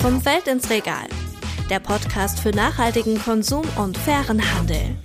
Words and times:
Vom 0.00 0.18
Feld 0.18 0.48
ins 0.48 0.70
Regal. 0.70 1.06
Der 1.68 1.78
Podcast 1.78 2.40
für 2.40 2.52
nachhaltigen 2.52 3.18
Konsum 3.18 3.66
und 3.76 3.98
fairen 3.98 4.40
Handel. 4.54 4.96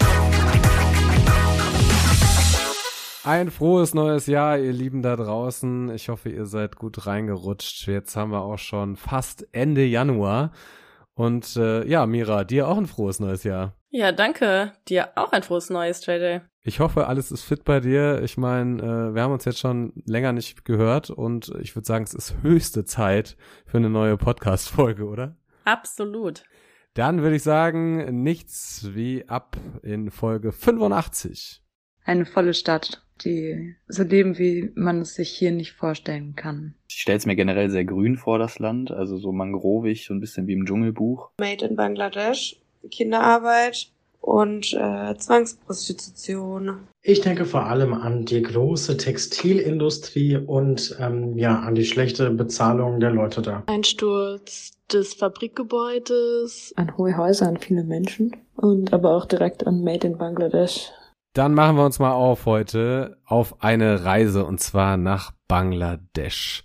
Ein 3.25 3.51
frohes 3.51 3.93
neues 3.93 4.25
Jahr, 4.27 4.57
ihr 4.57 4.71
Lieben 4.71 5.01
da 5.01 5.17
draußen. 5.17 5.93
Ich 5.93 6.07
hoffe, 6.07 6.29
ihr 6.29 6.45
seid 6.45 6.77
gut 6.77 7.07
reingerutscht. 7.07 7.87
Jetzt 7.87 8.15
haben 8.15 8.31
wir 8.31 8.41
auch 8.41 8.57
schon 8.57 8.95
fast 8.95 9.45
Ende 9.51 9.83
Januar. 9.83 10.53
Und 11.13 11.57
äh, 11.57 11.85
ja, 11.85 12.05
Mira, 12.05 12.45
dir 12.45 12.69
auch 12.69 12.77
ein 12.77 12.87
frohes 12.87 13.19
neues 13.19 13.43
Jahr. 13.43 13.73
Ja, 13.89 14.13
danke. 14.13 14.71
Dir 14.87 15.09
auch 15.15 15.33
ein 15.33 15.43
frohes 15.43 15.69
neues, 15.69 16.05
JJ. 16.05 16.39
Ich 16.67 16.79
hoffe, 16.79 17.05
alles 17.05 17.31
ist 17.31 17.43
fit 17.43 17.63
bei 17.63 17.79
dir. 17.79 18.23
Ich 18.23 18.37
meine, 18.37 18.81
äh, 18.81 19.13
wir 19.13 19.21
haben 19.21 19.31
uns 19.31 19.45
jetzt 19.45 19.59
schon 19.59 19.93
länger 20.05 20.33
nicht 20.33 20.65
gehört 20.65 21.11
und 21.11 21.53
ich 21.61 21.75
würde 21.75 21.85
sagen, 21.85 22.05
es 22.05 22.15
ist 22.15 22.41
höchste 22.41 22.85
Zeit 22.85 23.37
für 23.67 23.77
eine 23.77 23.91
neue 23.91 24.17
Podcast-Folge, 24.17 25.05
oder? 25.05 25.37
Absolut. 25.63 26.43
Dann 26.95 27.21
würde 27.21 27.35
ich 27.35 27.43
sagen, 27.43 28.23
nichts 28.23 28.89
wie 28.95 29.29
ab 29.29 29.57
in 29.83 30.09
Folge 30.09 30.51
85. 30.51 31.61
Eine 32.03 32.25
volle 32.25 32.55
Stadt 32.55 33.05
die 33.23 33.75
so 33.87 34.03
leben, 34.03 34.37
wie 34.37 34.71
man 34.75 34.99
es 34.99 35.15
sich 35.15 35.29
hier 35.29 35.51
nicht 35.51 35.71
vorstellen 35.71 36.35
kann. 36.35 36.75
Ich 36.89 36.97
stelle 36.97 37.17
es 37.17 37.25
mir 37.25 37.37
generell 37.37 37.69
sehr 37.69 37.85
grün 37.85 38.17
vor, 38.17 38.39
das 38.39 38.59
Land, 38.59 38.91
also 38.91 39.17
so 39.17 39.31
mangrovig, 39.31 40.05
so 40.05 40.13
ein 40.13 40.19
bisschen 40.19 40.47
wie 40.47 40.53
im 40.53 40.65
Dschungelbuch. 40.65 41.31
Made 41.39 41.65
in 41.65 41.77
Bangladesch, 41.77 42.57
Kinderarbeit 42.91 43.89
und 44.25 44.73
äh, 44.73 45.15
Zwangsprostitution. 45.15 46.87
Ich 47.03 47.21
denke 47.21 47.45
vor 47.45 47.67
allem 47.67 47.93
an 47.93 48.25
die 48.25 48.41
große 48.41 48.97
Textilindustrie 48.97 50.37
und 50.37 50.97
ähm, 50.99 51.37
ja 51.37 51.59
an 51.59 51.75
die 51.75 51.85
schlechte 51.85 52.31
Bezahlung 52.31 52.99
der 52.99 53.11
Leute 53.11 53.43
da. 53.43 53.63
Einsturz 53.67 54.71
des 54.91 55.13
Fabrikgebäudes. 55.13 56.73
An 56.75 56.97
hohe 56.97 57.15
Häuser, 57.15 57.47
an 57.47 57.57
viele 57.57 57.83
Menschen 57.83 58.35
und 58.55 58.93
aber 58.93 59.15
auch 59.15 59.25
direkt 59.25 59.67
an 59.67 59.83
Made 59.83 60.07
in 60.07 60.17
Bangladesch. 60.17 60.89
Dann 61.33 61.53
machen 61.53 61.75
wir 61.77 61.85
uns 61.85 61.99
mal 61.99 62.13
auf 62.13 62.45
heute 62.45 63.17
auf 63.25 63.61
eine 63.61 64.05
Reise 64.05 64.45
und 64.45 64.59
zwar 64.59 64.97
nach 64.97 65.33
Bangladesch. 65.47 66.63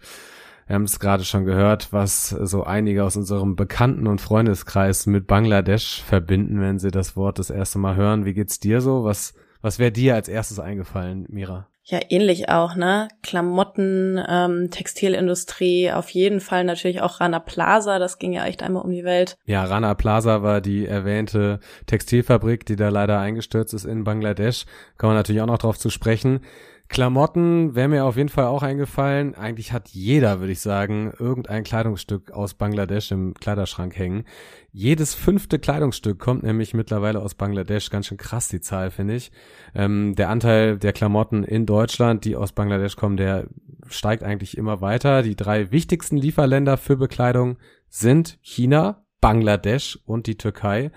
Wir 0.71 0.77
haben 0.77 0.85
es 0.85 1.01
gerade 1.01 1.25
schon 1.25 1.47
gehört, 1.47 1.93
was 1.93 2.29
so 2.29 2.63
einige 2.63 3.03
aus 3.03 3.17
unserem 3.17 3.57
Bekannten- 3.57 4.07
und 4.07 4.21
Freundeskreis 4.21 5.07
mit 5.07 5.27
Bangladesch 5.27 6.01
verbinden, 6.01 6.61
wenn 6.61 6.79
sie 6.79 6.93
das 6.93 7.17
Wort 7.17 7.41
das 7.41 7.51
erste 7.51 7.81
Mal 7.81 7.97
hören. 7.97 8.25
Wie 8.25 8.35
geht's 8.35 8.61
dir 8.61 8.81
so? 8.81 9.03
Was, 9.03 9.35
was 9.63 9.81
wäre 9.81 9.91
dir 9.91 10.15
als 10.15 10.29
erstes 10.29 10.61
eingefallen, 10.61 11.27
Mira? 11.29 11.67
Ja, 11.83 11.99
ähnlich 12.09 12.51
auch, 12.51 12.77
ne? 12.77 13.09
Klamotten, 13.25 14.23
ähm, 14.29 14.71
Textilindustrie, 14.71 15.91
auf 15.91 16.09
jeden 16.11 16.39
Fall 16.39 16.63
natürlich 16.63 17.01
auch 17.01 17.19
Rana 17.19 17.41
Plaza, 17.41 17.99
das 17.99 18.21
ging 18.21 18.33
ja 18.33 18.47
echt 18.47 18.63
einmal 18.63 18.85
um 18.85 18.93
die 18.93 19.03
Welt. 19.03 19.39
Ja, 19.47 19.65
Rana 19.65 19.95
Plaza 19.95 20.45
war 20.45 20.61
die 20.61 20.87
erwähnte 20.87 21.59
Textilfabrik, 21.87 22.65
die 22.65 22.77
da 22.77 22.91
leider 22.91 23.19
eingestürzt 23.19 23.75
ist 23.75 23.87
in 23.87 24.05
Bangladesch. 24.05 24.67
Kann 24.99 25.09
man 25.09 25.17
natürlich 25.17 25.43
auch 25.43 25.47
noch 25.47 25.59
drauf 25.59 25.81
zu 25.81 25.91
sprechen. 25.91 26.43
Klamotten 26.91 27.77
wäre 27.77 27.87
mir 27.87 28.05
auf 28.05 28.17
jeden 28.17 28.31
Fall 28.31 28.47
auch 28.47 28.65
eingefallen. 28.65 29.37
Eigentlich 29.37 29.73
hat 29.73 29.91
jeder, 29.91 30.41
würde 30.41 30.53
ich 30.53 30.59
sagen, 30.59 31.13
irgendein 31.21 31.63
Kleidungsstück 31.63 32.33
aus 32.33 32.55
Bangladesch 32.55 33.13
im 33.13 33.33
Kleiderschrank 33.35 33.97
hängen. 33.97 34.25
Jedes 34.73 35.15
fünfte 35.15 35.61
Kleidungsstück 35.61 36.19
kommt 36.19 36.43
nämlich 36.43 36.75
mittlerweile 36.75 37.21
aus 37.21 37.37
Bangladesch. 37.37 37.91
Ganz 37.91 38.09
schön 38.09 38.19
krass 38.19 38.49
die 38.49 38.61
Zahl, 38.61 38.91
finde 38.91 39.15
ich. 39.15 39.31
Ähm, 39.73 40.17
der 40.17 40.31
Anteil 40.31 40.79
der 40.79 40.93
Klamotten 40.93 41.45
in 41.45 41.65
Deutschland, 41.65 42.25
die 42.25 42.35
aus 42.35 42.51
Bangladesch 42.51 42.97
kommen, 42.97 43.17
der 43.17 43.47
steigt 43.89 44.25
eigentlich 44.25 44.59
immer 44.59 44.81
weiter. 44.81 45.23
Die 45.23 45.37
drei 45.37 45.71
wichtigsten 45.71 46.17
Lieferländer 46.17 46.77
für 46.77 46.97
Bekleidung 46.97 47.59
sind 47.89 48.37
China, 48.43 49.05
Bangladesch 49.21 49.97
und 50.07 50.27
die 50.27 50.37
Türkei. 50.37 50.91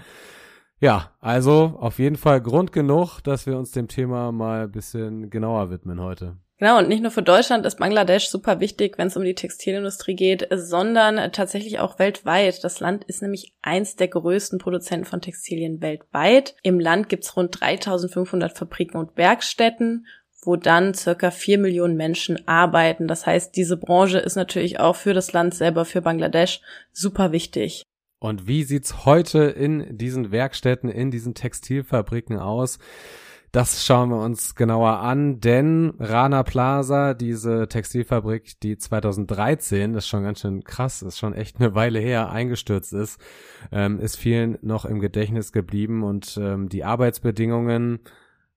Ja, 0.84 1.12
also 1.22 1.78
auf 1.80 1.98
jeden 1.98 2.18
Fall 2.18 2.42
Grund 2.42 2.74
genug, 2.74 3.22
dass 3.22 3.46
wir 3.46 3.58
uns 3.58 3.72
dem 3.72 3.88
Thema 3.88 4.34
mal 4.34 4.64
ein 4.64 4.72
bisschen 4.74 5.30
genauer 5.30 5.70
widmen 5.70 6.02
heute. 6.02 6.36
Genau, 6.58 6.78
und 6.78 6.90
nicht 6.90 7.02
nur 7.02 7.10
für 7.10 7.24
Deutschland 7.24 7.66
ist 7.66 7.80
Bangladesch 7.80 8.28
super 8.28 8.60
wichtig, 8.60 8.98
wenn 8.98 9.08
es 9.08 9.16
um 9.16 9.24
die 9.24 9.34
Textilindustrie 9.34 10.18
geht, 10.18 10.50
sondern 10.54 11.32
tatsächlich 11.32 11.80
auch 11.80 12.00
weltweit. 12.00 12.66
Das 12.66 12.82
Land 12.82 13.06
ist 13.06 13.22
nämlich 13.22 13.54
eins 13.62 13.96
der 13.96 14.10
größten 14.10 14.60
Produzenten 14.60 15.06
von 15.06 15.22
Textilien 15.22 15.82
weltweit. 15.82 16.54
Im 16.64 16.82
Land 16.82 17.08
gibt's 17.08 17.38
rund 17.38 17.62
3500 17.62 18.52
Fabriken 18.58 18.98
und 18.98 19.16
Werkstätten 19.16 20.06
wo 20.46 20.58
dann 20.58 20.94
circa 20.94 21.32
vier 21.32 21.58
Millionen 21.58 21.96
Menschen 21.96 22.46
arbeiten. 22.50 23.08
Das 23.08 23.26
heißt, 23.26 23.56
diese 23.56 23.78
Branche 23.78 24.18
ist 24.18 24.36
natürlich 24.36 24.78
auch 24.78 24.98
für 24.98 25.14
das 25.14 25.32
Land 25.32 25.54
selber, 25.54 25.86
für 25.86 26.02
Bangladesch, 26.02 26.60
super 26.92 27.32
wichtig. 27.32 27.86
Und 28.24 28.48
wie 28.48 28.64
sieht's 28.64 29.06
heute 29.06 29.44
in 29.44 29.98
diesen 29.98 30.32
Werkstätten, 30.32 30.90
in 30.90 31.12
diesen 31.12 31.34
Textilfabriken 31.34 32.40
aus? 32.40 32.80
Das 33.52 33.86
schauen 33.86 34.12
wir 34.12 34.24
uns 34.24 34.56
genauer 34.56 35.00
an, 35.00 35.42
denn 35.42 35.94
Rana 36.00 36.44
Plaza, 36.44 37.16
diese 37.16 37.68
Textilfabrik, 37.68 38.62
die 38.62 38.78
2013, 38.78 39.92
das 39.92 40.06
ist 40.06 40.08
schon 40.08 40.24
ganz 40.24 40.40
schön 40.40 40.64
krass, 40.64 41.02
ist 41.02 41.20
schon 41.20 41.34
echt 41.34 41.60
eine 41.60 41.76
Weile 41.76 42.00
her, 42.00 42.32
eingestürzt 42.32 42.94
ist, 42.94 43.20
ähm, 43.74 44.00
ist 44.00 44.16
vielen 44.16 44.58
noch 44.62 44.86
im 44.86 45.02
Gedächtnis 45.02 45.52
geblieben 45.52 46.02
und 46.02 46.40
ähm, 46.42 46.70
die 46.70 46.86
Arbeitsbedingungen 46.86 48.00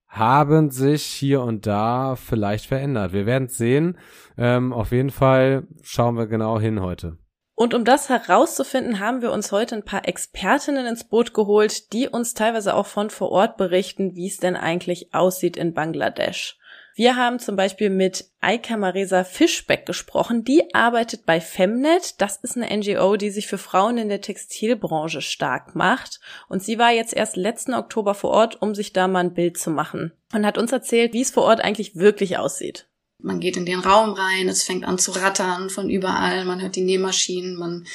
haben 0.07 0.71
sich 0.71 1.03
hier 1.03 1.41
und 1.41 1.67
da 1.67 2.15
vielleicht 2.15 2.67
verändert. 2.67 3.11
Wir 3.11 3.25
werden 3.25 3.49
sehen. 3.49 3.97
Ähm, 4.37 4.71
auf 4.71 4.93
jeden 4.93 5.11
Fall 5.11 5.67
schauen 5.83 6.15
wir 6.15 6.27
genau 6.27 6.57
hin 6.57 6.79
heute. 6.79 7.17
Und 7.59 7.73
um 7.73 7.85
das 7.85 8.07
herauszufinden, 8.07 8.99
haben 8.99 9.23
wir 9.23 9.31
uns 9.31 9.51
heute 9.51 9.73
ein 9.73 9.83
paar 9.83 10.07
Expertinnen 10.07 10.85
ins 10.85 11.05
Boot 11.05 11.33
geholt, 11.33 11.91
die 11.91 12.07
uns 12.07 12.35
teilweise 12.35 12.75
auch 12.75 12.85
von 12.85 13.09
vor 13.09 13.31
Ort 13.31 13.57
berichten, 13.57 14.15
wie 14.15 14.27
es 14.27 14.37
denn 14.37 14.55
eigentlich 14.55 15.11
aussieht 15.15 15.57
in 15.57 15.73
Bangladesch. 15.73 16.59
Wir 16.93 17.15
haben 17.15 17.39
zum 17.39 17.55
Beispiel 17.55 17.89
mit 17.89 18.25
Aika 18.41 18.77
Maresa 18.77 19.23
Fischbeck 19.23 19.87
gesprochen. 19.87 20.43
Die 20.43 20.71
arbeitet 20.75 21.25
bei 21.25 21.41
Femnet. 21.41 22.21
Das 22.21 22.37
ist 22.37 22.57
eine 22.57 22.77
NGO, 22.77 23.15
die 23.15 23.31
sich 23.31 23.47
für 23.47 23.57
Frauen 23.57 23.97
in 23.97 24.09
der 24.09 24.21
Textilbranche 24.21 25.21
stark 25.21 25.73
macht. 25.73 26.19
Und 26.49 26.61
sie 26.61 26.77
war 26.77 26.91
jetzt 26.91 27.15
erst 27.15 27.37
letzten 27.37 27.73
Oktober 27.73 28.13
vor 28.13 28.29
Ort, 28.29 28.61
um 28.61 28.75
sich 28.75 28.93
da 28.93 29.07
mal 29.07 29.21
ein 29.21 29.33
Bild 29.33 29.57
zu 29.57 29.71
machen. 29.71 30.11
Und 30.31 30.45
hat 30.45 30.59
uns 30.59 30.71
erzählt, 30.71 31.13
wie 31.13 31.21
es 31.21 31.31
vor 31.31 31.43
Ort 31.43 31.61
eigentlich 31.61 31.95
wirklich 31.95 32.37
aussieht. 32.37 32.87
Man 33.19 33.39
geht 33.39 33.57
in 33.57 33.65
den 33.65 33.79
Raum 33.79 34.11
rein, 34.11 34.47
es 34.47 34.63
fängt 34.63 34.85
an 34.85 34.99
zu 34.99 35.11
rattern 35.11 35.69
von 35.69 35.89
überall, 35.89 36.45
man 36.45 36.61
hört 36.61 36.75
die 36.75 36.83
Nähmaschinen, 36.83 37.55
man, 37.55 37.87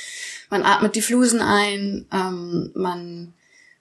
man 0.51 0.65
atmet 0.65 0.97
die 0.97 1.03
Flusen 1.03 1.41
ein, 1.41 2.07
ähm, 2.13 2.73
man 2.75 3.33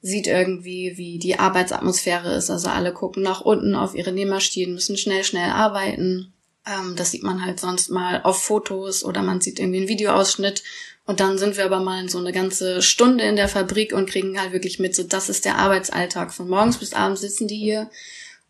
sieht 0.02 0.28
irgendwie, 0.28 0.98
wie 0.98 1.20
die 1.20 1.38
Arbeitsatmosphäre 1.40 2.34
ist. 2.34 2.50
Also 2.50 2.70
alle 2.70 2.94
gucken 2.94 3.24
nach 3.24 3.42
unten 3.42 3.76
auf 3.76 3.96
ihre 3.96 4.12
Nähmaschinen, 4.12 4.74
müssen 4.74 4.98
schnell, 4.98 5.24
schnell 5.24 5.52
arbeiten. 5.52 6.34
Ähm, 6.66 6.96
das 6.96 7.12
sieht 7.12 7.24
man 7.24 7.46
halt 7.46 7.60
sonst 7.60 7.90
mal 7.90 8.22
auf 8.24 8.44
Fotos 8.44 9.04
oder 9.04 9.22
man 9.22 9.42
sieht 9.42 9.60
irgendwie 9.60 9.80
einen 9.80 9.88
Videoausschnitt. 9.88 10.64
Und 11.06 11.20
dann 11.20 11.38
sind 11.38 11.58
wir 11.58 11.66
aber 11.66 11.80
mal 11.80 12.08
so 12.10 12.20
eine 12.20 12.32
ganze 12.32 12.82
Stunde 12.82 13.24
in 13.26 13.36
der 13.36 13.48
Fabrik 13.48 13.94
und 13.94 14.10
kriegen 14.10 14.40
halt 14.40 14.54
wirklich 14.54 14.80
mit, 14.80 14.96
so 14.96 15.04
das 15.04 15.30
ist 15.30 15.46
der 15.46 15.58
Arbeitsalltag. 15.58 16.34
Von 16.34 16.48
morgens 16.48 16.78
bis 16.78 16.94
abends 16.94 17.22
sitzen 17.22 17.48
die 17.48 17.58
hier 17.58 17.90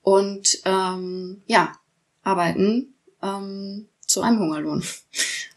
und 0.04 0.60
ähm, 0.66 1.42
ja, 1.48 1.74
arbeiten 2.24 2.94
ähm, 3.22 3.88
zu 4.06 4.22
einem 4.22 4.40
Hungerlohn. 4.40 4.84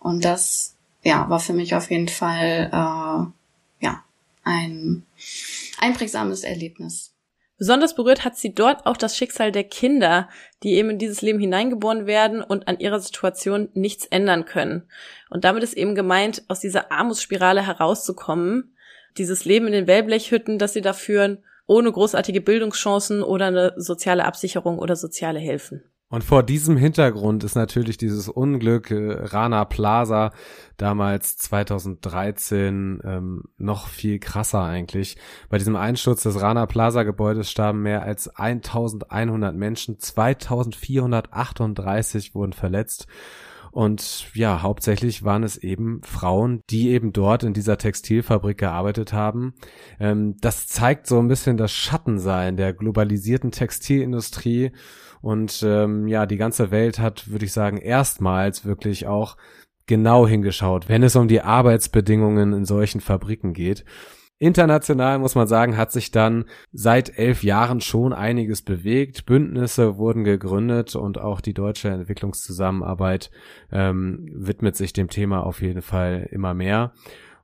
Und 0.00 0.24
das 0.24 0.76
ja 1.02 1.28
war 1.28 1.40
für 1.40 1.52
mich 1.52 1.74
auf 1.74 1.90
jeden 1.90 2.08
Fall 2.08 2.70
äh, 2.72 3.84
ja 3.84 4.04
ein 4.42 5.04
einprägsames 5.78 6.44
Erlebnis. 6.44 7.14
Besonders 7.56 7.94
berührt 7.94 8.24
hat 8.24 8.36
sie 8.36 8.52
dort 8.52 8.84
auch 8.84 8.96
das 8.96 9.16
Schicksal 9.16 9.52
der 9.52 9.64
Kinder, 9.64 10.28
die 10.62 10.74
eben 10.74 10.90
in 10.90 10.98
dieses 10.98 11.22
Leben 11.22 11.38
hineingeboren 11.38 12.06
werden 12.06 12.42
und 12.42 12.66
an 12.66 12.80
ihrer 12.80 12.98
Situation 12.98 13.68
nichts 13.74 14.06
ändern 14.06 14.44
können. 14.44 14.88
Und 15.30 15.44
damit 15.44 15.62
ist 15.62 15.74
eben 15.74 15.94
gemeint, 15.94 16.42
aus 16.48 16.60
dieser 16.60 16.90
Armutsspirale 16.90 17.64
herauszukommen, 17.64 18.76
dieses 19.16 19.44
Leben 19.44 19.66
in 19.66 19.72
den 19.72 19.86
Wellblechhütten, 19.86 20.58
das 20.58 20.72
sie 20.72 20.80
da 20.80 20.92
führen, 20.92 21.44
ohne 21.66 21.92
großartige 21.92 22.40
Bildungschancen 22.40 23.22
oder 23.22 23.46
eine 23.46 23.72
soziale 23.76 24.24
Absicherung 24.24 24.78
oder 24.78 24.96
soziale 24.96 25.38
Hilfen. 25.38 25.84
Und 26.14 26.22
vor 26.22 26.44
diesem 26.44 26.76
Hintergrund 26.76 27.42
ist 27.42 27.56
natürlich 27.56 27.96
dieses 27.96 28.28
Unglück 28.28 28.92
äh, 28.92 29.16
Rana 29.18 29.64
Plaza 29.64 30.30
damals 30.76 31.36
2013 31.38 33.00
ähm, 33.02 33.42
noch 33.58 33.88
viel 33.88 34.20
krasser 34.20 34.62
eigentlich. 34.62 35.16
Bei 35.48 35.58
diesem 35.58 35.74
Einsturz 35.74 36.22
des 36.22 36.40
Rana 36.40 36.66
Plaza 36.66 37.02
Gebäudes 37.02 37.50
starben 37.50 37.82
mehr 37.82 38.04
als 38.04 38.28
1100 38.28 39.56
Menschen, 39.56 39.98
2438 39.98 42.36
wurden 42.36 42.52
verletzt. 42.52 43.08
Und 43.74 44.30
ja, 44.34 44.62
hauptsächlich 44.62 45.24
waren 45.24 45.42
es 45.42 45.56
eben 45.56 46.00
Frauen, 46.04 46.62
die 46.70 46.90
eben 46.90 47.12
dort 47.12 47.42
in 47.42 47.54
dieser 47.54 47.76
Textilfabrik 47.76 48.56
gearbeitet 48.56 49.12
haben. 49.12 49.54
Ähm, 49.98 50.36
das 50.40 50.68
zeigt 50.68 51.08
so 51.08 51.18
ein 51.18 51.26
bisschen 51.26 51.56
das 51.56 51.72
Schattensein 51.72 52.56
der 52.56 52.72
globalisierten 52.72 53.50
Textilindustrie 53.50 54.70
und 55.22 55.64
ähm, 55.66 56.06
ja, 56.06 56.24
die 56.24 56.36
ganze 56.36 56.70
Welt 56.70 57.00
hat, 57.00 57.32
würde 57.32 57.46
ich 57.46 57.52
sagen, 57.52 57.78
erstmals 57.78 58.64
wirklich 58.64 59.08
auch 59.08 59.36
genau 59.86 60.24
hingeschaut, 60.24 60.88
wenn 60.88 61.02
es 61.02 61.16
um 61.16 61.26
die 61.26 61.40
Arbeitsbedingungen 61.40 62.52
in 62.52 62.64
solchen 62.64 63.00
Fabriken 63.00 63.54
geht. 63.54 63.84
International 64.38 65.18
muss 65.18 65.34
man 65.34 65.46
sagen, 65.46 65.76
hat 65.76 65.92
sich 65.92 66.10
dann 66.10 66.44
seit 66.72 67.18
elf 67.18 67.44
Jahren 67.44 67.80
schon 67.80 68.12
einiges 68.12 68.62
bewegt. 68.62 69.26
Bündnisse 69.26 69.96
wurden 69.96 70.24
gegründet 70.24 70.96
und 70.96 71.18
auch 71.18 71.40
die 71.40 71.54
deutsche 71.54 71.88
Entwicklungszusammenarbeit 71.88 73.30
ähm, 73.70 74.28
widmet 74.34 74.76
sich 74.76 74.92
dem 74.92 75.08
Thema 75.08 75.44
auf 75.44 75.62
jeden 75.62 75.82
Fall 75.82 76.28
immer 76.30 76.52
mehr. 76.52 76.92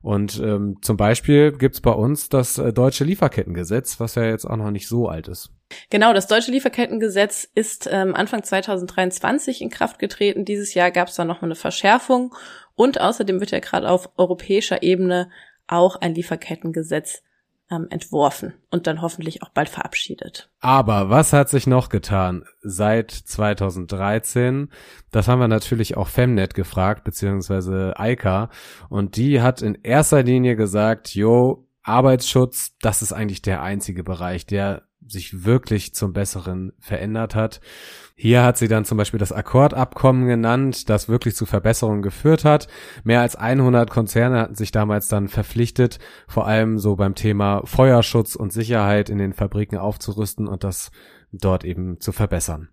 Und 0.01 0.39
ähm, 0.39 0.77
zum 0.81 0.97
Beispiel 0.97 1.51
gibt's 1.51 1.79
bei 1.79 1.91
uns 1.91 2.27
das 2.27 2.57
äh, 2.57 2.73
deutsche 2.73 3.03
Lieferkettengesetz, 3.03 3.99
was 3.99 4.15
ja 4.15 4.23
jetzt 4.23 4.45
auch 4.45 4.57
noch 4.57 4.71
nicht 4.71 4.87
so 4.87 5.07
alt 5.07 5.27
ist. 5.27 5.51
Genau, 5.89 6.11
das 6.11 6.27
deutsche 6.27 6.51
Lieferkettengesetz 6.51 7.47
ist 7.53 7.87
ähm, 7.89 8.15
Anfang 8.15 8.43
2023 8.43 9.61
in 9.61 9.69
Kraft 9.69 9.99
getreten. 9.99 10.43
Dieses 10.43 10.73
Jahr 10.73 10.91
gab 10.91 11.07
es 11.07 11.15
da 11.15 11.23
nochmal 11.23 11.49
eine 11.49 11.55
Verschärfung 11.55 12.35
und 12.75 12.99
außerdem 12.99 13.39
wird 13.39 13.51
ja 13.51 13.59
gerade 13.59 13.89
auf 13.89 14.09
europäischer 14.17 14.81
Ebene 14.81 15.29
auch 15.71 15.95
ein 15.95 16.13
Lieferkettengesetz 16.13 17.23
ähm, 17.71 17.87
entworfen 17.89 18.53
und 18.69 18.85
dann 18.85 19.01
hoffentlich 19.01 19.41
auch 19.41 19.49
bald 19.49 19.69
verabschiedet. 19.69 20.51
Aber 20.59 21.09
was 21.09 21.33
hat 21.33 21.49
sich 21.49 21.65
noch 21.65 21.89
getan 21.89 22.43
seit 22.61 23.11
2013? 23.11 24.69
Das 25.09 25.27
haben 25.27 25.39
wir 25.39 25.47
natürlich 25.47 25.97
auch 25.97 26.09
Femnet 26.09 26.53
gefragt, 26.53 27.03
beziehungsweise 27.03 27.93
Eika. 27.97 28.49
Und 28.89 29.15
die 29.15 29.41
hat 29.41 29.61
in 29.61 29.75
erster 29.81 30.21
Linie 30.21 30.55
gesagt, 30.55 31.15
jo, 31.15 31.67
Arbeitsschutz, 31.83 32.75
das 32.81 33.01
ist 33.01 33.13
eigentlich 33.13 33.41
der 33.41 33.63
einzige 33.63 34.03
Bereich, 34.03 34.45
der 34.45 34.83
sich 35.11 35.45
wirklich 35.45 35.93
zum 35.93 36.13
Besseren 36.13 36.73
verändert 36.79 37.35
hat. 37.35 37.61
Hier 38.15 38.43
hat 38.43 38.57
sie 38.57 38.67
dann 38.67 38.85
zum 38.85 38.97
Beispiel 38.97 39.19
das 39.19 39.31
Akkordabkommen 39.31 40.27
genannt, 40.27 40.89
das 40.89 41.09
wirklich 41.09 41.35
zu 41.35 41.45
Verbesserungen 41.45 42.01
geführt 42.01 42.45
hat. 42.45 42.67
Mehr 43.03 43.21
als 43.21 43.35
100 43.35 43.89
Konzerne 43.89 44.39
hatten 44.39 44.55
sich 44.55 44.71
damals 44.71 45.07
dann 45.07 45.27
verpflichtet, 45.27 45.99
vor 46.27 46.47
allem 46.47 46.77
so 46.77 46.95
beim 46.95 47.15
Thema 47.15 47.61
Feuerschutz 47.65 48.35
und 48.35 48.53
Sicherheit 48.53 49.09
in 49.09 49.17
den 49.17 49.33
Fabriken 49.33 49.77
aufzurüsten 49.77 50.47
und 50.47 50.63
das 50.63 50.91
dort 51.31 51.63
eben 51.63 51.99
zu 51.99 52.11
verbessern. 52.11 52.69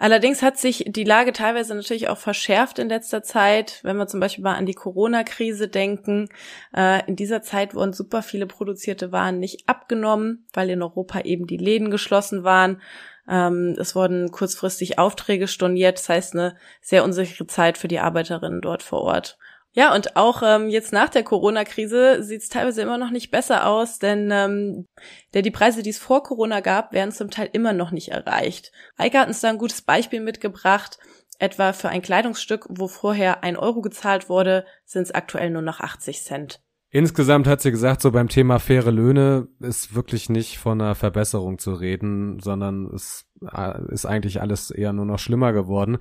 Allerdings 0.00 0.40
hat 0.40 0.56
sich 0.56 0.86
die 0.88 1.04
Lage 1.04 1.34
teilweise 1.34 1.74
natürlich 1.74 2.08
auch 2.08 2.16
verschärft 2.16 2.78
in 2.78 2.88
letzter 2.88 3.22
Zeit. 3.22 3.80
Wenn 3.82 3.98
wir 3.98 4.06
zum 4.06 4.18
Beispiel 4.18 4.42
mal 4.42 4.54
an 4.54 4.64
die 4.64 4.72
Corona-Krise 4.72 5.68
denken, 5.68 6.30
äh, 6.74 7.06
in 7.06 7.16
dieser 7.16 7.42
Zeit 7.42 7.74
wurden 7.74 7.92
super 7.92 8.22
viele 8.22 8.46
produzierte 8.46 9.12
Waren 9.12 9.38
nicht 9.38 9.68
abgenommen, 9.68 10.46
weil 10.54 10.70
in 10.70 10.82
Europa 10.82 11.20
eben 11.20 11.46
die 11.46 11.58
Läden 11.58 11.90
geschlossen 11.90 12.44
waren. 12.44 12.80
Ähm, 13.28 13.76
es 13.78 13.94
wurden 13.94 14.30
kurzfristig 14.30 14.98
Aufträge 14.98 15.46
storniert. 15.46 15.98
Das 15.98 16.08
heißt, 16.08 16.34
eine 16.34 16.56
sehr 16.80 17.04
unsichere 17.04 17.46
Zeit 17.46 17.76
für 17.76 17.88
die 17.88 18.00
Arbeiterinnen 18.00 18.62
dort 18.62 18.82
vor 18.82 19.02
Ort. 19.02 19.36
Ja, 19.72 19.94
und 19.94 20.16
auch 20.16 20.42
ähm, 20.44 20.68
jetzt 20.68 20.92
nach 20.92 21.08
der 21.10 21.22
Corona-Krise 21.22 22.24
sieht 22.24 22.42
es 22.42 22.48
teilweise 22.48 22.82
immer 22.82 22.98
noch 22.98 23.10
nicht 23.10 23.30
besser 23.30 23.66
aus, 23.68 24.00
denn 24.00 24.30
ähm, 24.32 24.86
der, 25.32 25.42
die 25.42 25.52
Preise, 25.52 25.82
die 25.84 25.90
es 25.90 25.98
vor 25.98 26.24
Corona 26.24 26.58
gab, 26.60 26.92
werden 26.92 27.12
zum 27.12 27.30
Teil 27.30 27.48
immer 27.52 27.72
noch 27.72 27.92
nicht 27.92 28.08
erreicht. 28.08 28.72
Eike 28.96 29.20
hat 29.20 29.28
uns 29.28 29.40
da 29.40 29.48
ein 29.48 29.58
gutes 29.58 29.82
Beispiel 29.82 30.20
mitgebracht. 30.20 30.98
Etwa 31.38 31.72
für 31.72 31.88
ein 31.88 32.02
Kleidungsstück, 32.02 32.66
wo 32.68 32.88
vorher 32.88 33.44
ein 33.44 33.56
Euro 33.56 33.80
gezahlt 33.80 34.28
wurde, 34.28 34.66
sind 34.84 35.02
es 35.02 35.12
aktuell 35.12 35.50
nur 35.50 35.62
noch 35.62 35.80
80 35.80 36.22
Cent. 36.24 36.60
Insgesamt 36.92 37.46
hat 37.46 37.60
sie 37.60 37.70
gesagt, 37.70 38.02
so 38.02 38.10
beim 38.10 38.28
Thema 38.28 38.58
faire 38.58 38.90
Löhne 38.90 39.46
ist 39.60 39.94
wirklich 39.94 40.28
nicht 40.28 40.58
von 40.58 40.80
einer 40.80 40.96
Verbesserung 40.96 41.58
zu 41.58 41.72
reden, 41.72 42.40
sondern 42.40 42.86
es 42.92 43.30
äh, 43.42 43.80
ist 43.92 44.06
eigentlich 44.06 44.40
alles 44.40 44.72
eher 44.72 44.92
nur 44.92 45.04
noch 45.04 45.20
schlimmer 45.20 45.52
geworden. 45.52 45.98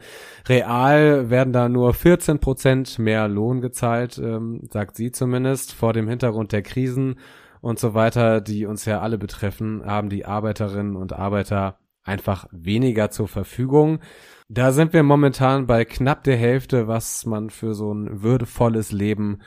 Real 0.48 1.30
werden 1.30 1.54
da 1.54 1.70
nur 1.70 1.94
14 1.94 2.40
Prozent 2.40 2.98
mehr 2.98 3.28
Lohn 3.28 3.62
gezahlt, 3.62 4.18
ähm, 4.18 4.62
sagt 4.72 4.96
sie 4.96 5.12
zumindest. 5.12 5.74
Vor 5.74 5.94
dem 5.94 6.08
Hintergrund 6.08 6.54
der 6.54 6.64
Krisen 6.64 7.20
und 7.62 7.78
so 7.78 7.94
weiter, 7.94 8.42
die 8.42 8.66
uns 8.66 8.86
ja 8.86 9.00
alle 9.00 9.20
betreffen, 9.20 9.84
haben 9.86 10.10
die 10.10 10.26
Arbeiterinnen 10.26 10.96
und 10.96 11.14
Arbeiter 11.14 11.78
einfach 12.04 12.48
weniger 12.52 13.12
zur 13.12 13.28
Verfügung. 13.28 14.00
Da 14.48 14.72
sind 14.72 14.94
wir 14.94 15.04
momentan 15.04 15.68
bei 15.68 15.86
knapp 15.86 16.24
der 16.24 16.38
Hälfte, 16.38 16.88
was 16.88 17.28
man 17.28 17.52
für 17.52 17.76
so 17.76 17.94
ein 17.94 18.24
würdevolles 18.24 18.92
Leben 18.92 19.38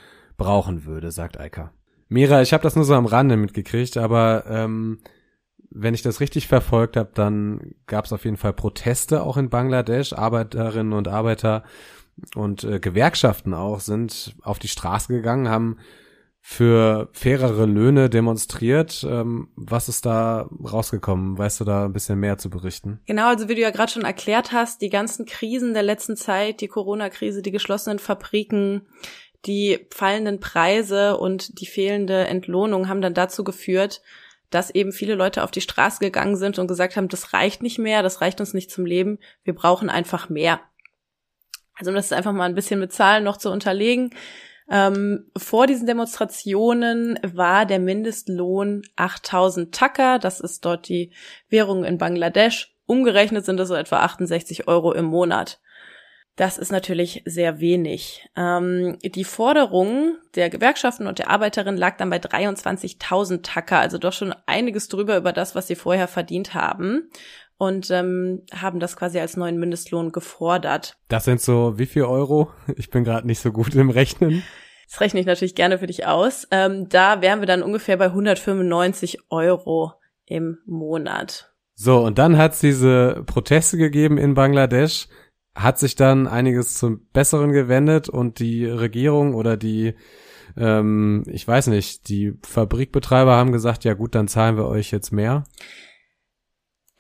brauchen 0.42 0.84
würde, 0.84 1.12
sagt 1.12 1.38
Eika. 1.38 1.72
Mira, 2.08 2.42
ich 2.42 2.52
habe 2.52 2.62
das 2.62 2.74
nur 2.74 2.84
so 2.84 2.94
am 2.94 3.06
Rande 3.06 3.36
mitgekriegt, 3.36 3.96
aber 3.96 4.44
ähm, 4.48 4.98
wenn 5.70 5.94
ich 5.94 6.02
das 6.02 6.20
richtig 6.20 6.48
verfolgt 6.48 6.96
habe, 6.96 7.10
dann 7.14 7.74
gab 7.86 8.04
es 8.04 8.12
auf 8.12 8.24
jeden 8.24 8.36
Fall 8.36 8.52
Proteste 8.52 9.22
auch 9.22 9.36
in 9.36 9.50
Bangladesch. 9.50 10.12
Arbeiterinnen 10.12 10.92
und 10.92 11.08
Arbeiter 11.08 11.62
und 12.34 12.64
äh, 12.64 12.80
Gewerkschaften 12.80 13.54
auch 13.54 13.80
sind 13.80 14.34
auf 14.42 14.58
die 14.58 14.68
Straße 14.68 15.12
gegangen, 15.12 15.48
haben 15.48 15.78
für 16.44 17.08
fairere 17.12 17.66
Löhne 17.66 18.10
demonstriert. 18.10 19.06
Ähm, 19.08 19.48
was 19.54 19.88
ist 19.88 20.04
da 20.04 20.50
rausgekommen? 20.60 21.38
Weißt 21.38 21.60
du 21.60 21.64
da 21.64 21.84
ein 21.84 21.92
bisschen 21.92 22.18
mehr 22.18 22.36
zu 22.36 22.50
berichten? 22.50 23.00
Genau, 23.06 23.28
also 23.28 23.48
wie 23.48 23.54
du 23.54 23.60
ja 23.60 23.70
gerade 23.70 23.92
schon 23.92 24.04
erklärt 24.04 24.50
hast, 24.50 24.82
die 24.82 24.90
ganzen 24.90 25.24
Krisen 25.24 25.72
der 25.72 25.84
letzten 25.84 26.16
Zeit, 26.16 26.60
die 26.60 26.66
Corona-Krise, 26.66 27.42
die 27.42 27.52
geschlossenen 27.52 28.00
Fabriken, 28.00 28.88
die 29.46 29.86
fallenden 29.90 30.40
Preise 30.40 31.16
und 31.16 31.60
die 31.60 31.66
fehlende 31.66 32.26
Entlohnung 32.26 32.88
haben 32.88 33.00
dann 33.00 33.14
dazu 33.14 33.44
geführt, 33.44 34.02
dass 34.50 34.70
eben 34.70 34.92
viele 34.92 35.14
Leute 35.14 35.42
auf 35.42 35.50
die 35.50 35.60
Straße 35.60 35.98
gegangen 36.00 36.36
sind 36.36 36.58
und 36.58 36.68
gesagt 36.68 36.96
haben, 36.96 37.08
das 37.08 37.32
reicht 37.32 37.62
nicht 37.62 37.78
mehr, 37.78 38.02
das 38.02 38.20
reicht 38.20 38.40
uns 38.40 38.54
nicht 38.54 38.70
zum 38.70 38.86
Leben, 38.86 39.18
wir 39.44 39.54
brauchen 39.54 39.90
einfach 39.90 40.28
mehr. 40.28 40.60
Also 41.74 41.90
um 41.90 41.96
das 41.96 42.12
einfach 42.12 42.32
mal 42.32 42.44
ein 42.44 42.54
bisschen 42.54 42.78
mit 42.78 42.92
Zahlen 42.92 43.24
noch 43.24 43.38
zu 43.38 43.50
unterlegen. 43.50 44.10
Ähm, 44.70 45.30
vor 45.36 45.66
diesen 45.66 45.86
Demonstrationen 45.86 47.18
war 47.22 47.66
der 47.66 47.78
Mindestlohn 47.78 48.82
8000 48.96 49.74
Taka, 49.74 50.18
das 50.18 50.38
ist 50.38 50.64
dort 50.64 50.88
die 50.88 51.12
Währung 51.48 51.84
in 51.84 51.98
Bangladesch. 51.98 52.76
Umgerechnet 52.86 53.44
sind 53.44 53.56
das 53.56 53.68
so 53.68 53.74
etwa 53.74 54.00
68 54.00 54.68
Euro 54.68 54.92
im 54.92 55.06
Monat. 55.06 55.60
Das 56.36 56.56
ist 56.56 56.72
natürlich 56.72 57.22
sehr 57.26 57.60
wenig. 57.60 58.26
Ähm, 58.36 58.98
die 59.04 59.24
Forderung 59.24 60.16
der 60.34 60.48
Gewerkschaften 60.48 61.06
und 61.06 61.18
der 61.18 61.30
Arbeiterinnen 61.30 61.76
lag 61.76 61.98
dann 61.98 62.08
bei 62.08 62.16
23.000 62.16 63.42
Tacker, 63.42 63.78
also 63.78 63.98
doch 63.98 64.14
schon 64.14 64.34
einiges 64.46 64.88
drüber 64.88 65.16
über 65.18 65.32
das, 65.32 65.54
was 65.54 65.66
sie 65.66 65.74
vorher 65.74 66.08
verdient 66.08 66.54
haben. 66.54 67.10
Und 67.58 67.90
ähm, 67.90 68.42
haben 68.52 68.80
das 68.80 68.96
quasi 68.96 69.20
als 69.20 69.36
neuen 69.36 69.58
Mindestlohn 69.60 70.10
gefordert. 70.10 70.96
Das 71.08 71.26
sind 71.26 71.40
so 71.40 71.78
wie 71.78 71.86
viel 71.86 72.02
Euro? 72.02 72.50
Ich 72.76 72.90
bin 72.90 73.04
gerade 73.04 73.26
nicht 73.26 73.40
so 73.40 73.52
gut 73.52 73.74
im 73.74 73.90
Rechnen. 73.90 74.42
Das 74.88 75.00
rechne 75.00 75.20
ich 75.20 75.26
natürlich 75.26 75.54
gerne 75.54 75.78
für 75.78 75.86
dich 75.86 76.06
aus. 76.06 76.48
Ähm, 76.50 76.88
da 76.88 77.22
wären 77.22 77.40
wir 77.40 77.46
dann 77.46 77.62
ungefähr 77.62 77.98
bei 77.98 78.06
195 78.06 79.20
Euro 79.30 79.92
im 80.26 80.58
Monat. 80.66 81.52
So, 81.74 82.00
und 82.00 82.18
dann 82.18 82.36
hat 82.36 82.52
es 82.52 82.60
diese 82.60 83.22
Proteste 83.26 83.76
gegeben 83.76 84.18
in 84.18 84.34
Bangladesch 84.34 85.08
hat 85.54 85.78
sich 85.78 85.96
dann 85.96 86.26
einiges 86.26 86.74
zum 86.74 87.06
Besseren 87.12 87.52
gewendet 87.52 88.08
und 88.08 88.38
die 88.38 88.66
Regierung 88.66 89.34
oder 89.34 89.56
die, 89.56 89.94
ähm, 90.56 91.24
ich 91.26 91.46
weiß 91.46 91.66
nicht, 91.68 92.08
die 92.08 92.34
Fabrikbetreiber 92.42 93.36
haben 93.36 93.52
gesagt, 93.52 93.84
ja 93.84 93.94
gut, 93.94 94.14
dann 94.14 94.28
zahlen 94.28 94.56
wir 94.56 94.66
euch 94.66 94.90
jetzt 94.90 95.12
mehr. 95.12 95.44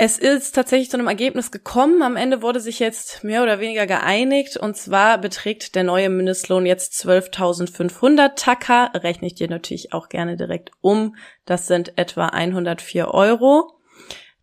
Es 0.04 0.18
ist 0.18 0.52
tatsächlich 0.52 0.90
zu 0.90 0.96
einem 0.96 1.06
Ergebnis 1.06 1.52
gekommen. 1.52 2.02
Am 2.02 2.16
Ende 2.16 2.42
wurde 2.42 2.58
sich 2.60 2.80
jetzt 2.80 3.22
mehr 3.22 3.42
oder 3.42 3.60
weniger 3.60 3.86
geeinigt. 3.86 4.56
Und 4.56 4.76
zwar 4.76 5.18
beträgt 5.18 5.76
der 5.76 5.84
neue 5.84 6.08
Mindestlohn 6.08 6.66
jetzt 6.66 6.94
12.500 7.04 8.32
Taka. 8.34 8.86
Rechne 8.94 9.28
ich 9.28 9.34
dir 9.34 9.48
natürlich 9.48 9.92
auch 9.92 10.08
gerne 10.08 10.36
direkt 10.36 10.72
um. 10.80 11.14
Das 11.44 11.68
sind 11.68 11.98
etwa 11.98 12.26
104 12.26 13.08
Euro. 13.08 13.78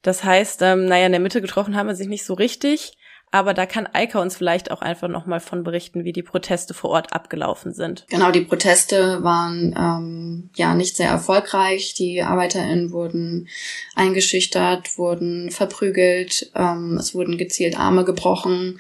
Das 0.02 0.24
heißt, 0.24 0.62
ähm, 0.62 0.86
naja, 0.86 1.08
in 1.08 1.12
der 1.12 1.20
Mitte 1.20 1.42
getroffen 1.42 1.76
haben 1.76 1.88
wir 1.88 1.96
sich 1.96 2.08
nicht 2.08 2.24
so 2.24 2.36
richtig. 2.36 2.94
Aber 3.32 3.54
da 3.54 3.66
kann 3.66 3.88
Eika 3.94 4.20
uns 4.20 4.36
vielleicht 4.36 4.72
auch 4.72 4.82
einfach 4.82 5.08
nochmal 5.08 5.40
von 5.40 5.64
berichten, 5.64 6.04
wie 6.04 6.14
die 6.14 6.24
Proteste 6.24 6.74
vor 6.74 6.90
Ort 6.90 7.14
abgelaufen 7.14 7.74
sind. 7.74 8.06
Genau, 8.10 8.32
die 8.32 8.42
Proteste 8.42 9.24
waren 9.24 9.76
ähm, 9.78 10.50
ja 10.56 10.74
nicht 10.74 10.98
sehr 10.98 11.10
erfolgreich. 11.10 11.94
Die 11.94 12.24
ArbeiterInnen 12.24 12.92
wurden 12.92 13.48
eingeschüchtert, 13.96 14.98
wurden 14.98 15.52
verprügelt, 15.52 16.52
ähm, 16.56 16.98
es 17.00 17.14
wurden 17.14 17.38
gezielt 17.38 17.80
Arme 17.80 18.04
gebrochen. 18.04 18.80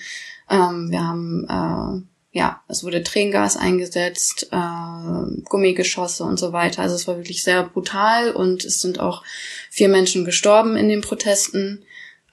Ähm, 0.49 0.89
wir 0.89 1.03
haben 1.03 1.45
äh, 1.47 2.09
ja, 2.31 2.61
es 2.67 2.83
wurde 2.83 3.03
Tränengas 3.03 3.57
eingesetzt, 3.57 4.49
äh, 4.51 5.41
Gummigeschosse 5.45 6.23
und 6.23 6.37
so 6.37 6.53
weiter. 6.53 6.83
Also 6.83 6.95
es 6.95 7.07
war 7.07 7.17
wirklich 7.17 7.43
sehr 7.43 7.63
brutal 7.63 8.31
und 8.31 8.65
es 8.65 8.81
sind 8.81 8.99
auch 8.99 9.23
vier 9.69 9.89
Menschen 9.89 10.25
gestorben 10.25 10.75
in 10.75 10.89
den 10.89 11.01
Protesten. 11.01 11.83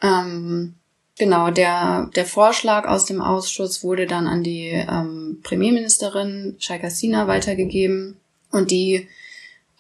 Ähm, 0.03 0.75
Genau, 1.19 1.51
der, 1.51 2.11
der 2.15 2.27
Vorschlag 2.27 2.87
aus 2.87 3.07
dem 3.07 3.23
Ausschuss 3.23 3.83
wurde 3.83 4.07
dann 4.07 4.27
an 4.27 4.43
die 4.43 4.69
ähm, 4.69 5.41
Premierministerin 5.43 6.57
Sheikh 6.59 6.85
Hasina 6.85 7.27
weitergegeben 7.27 8.19
und 8.51 8.71
die 8.71 9.09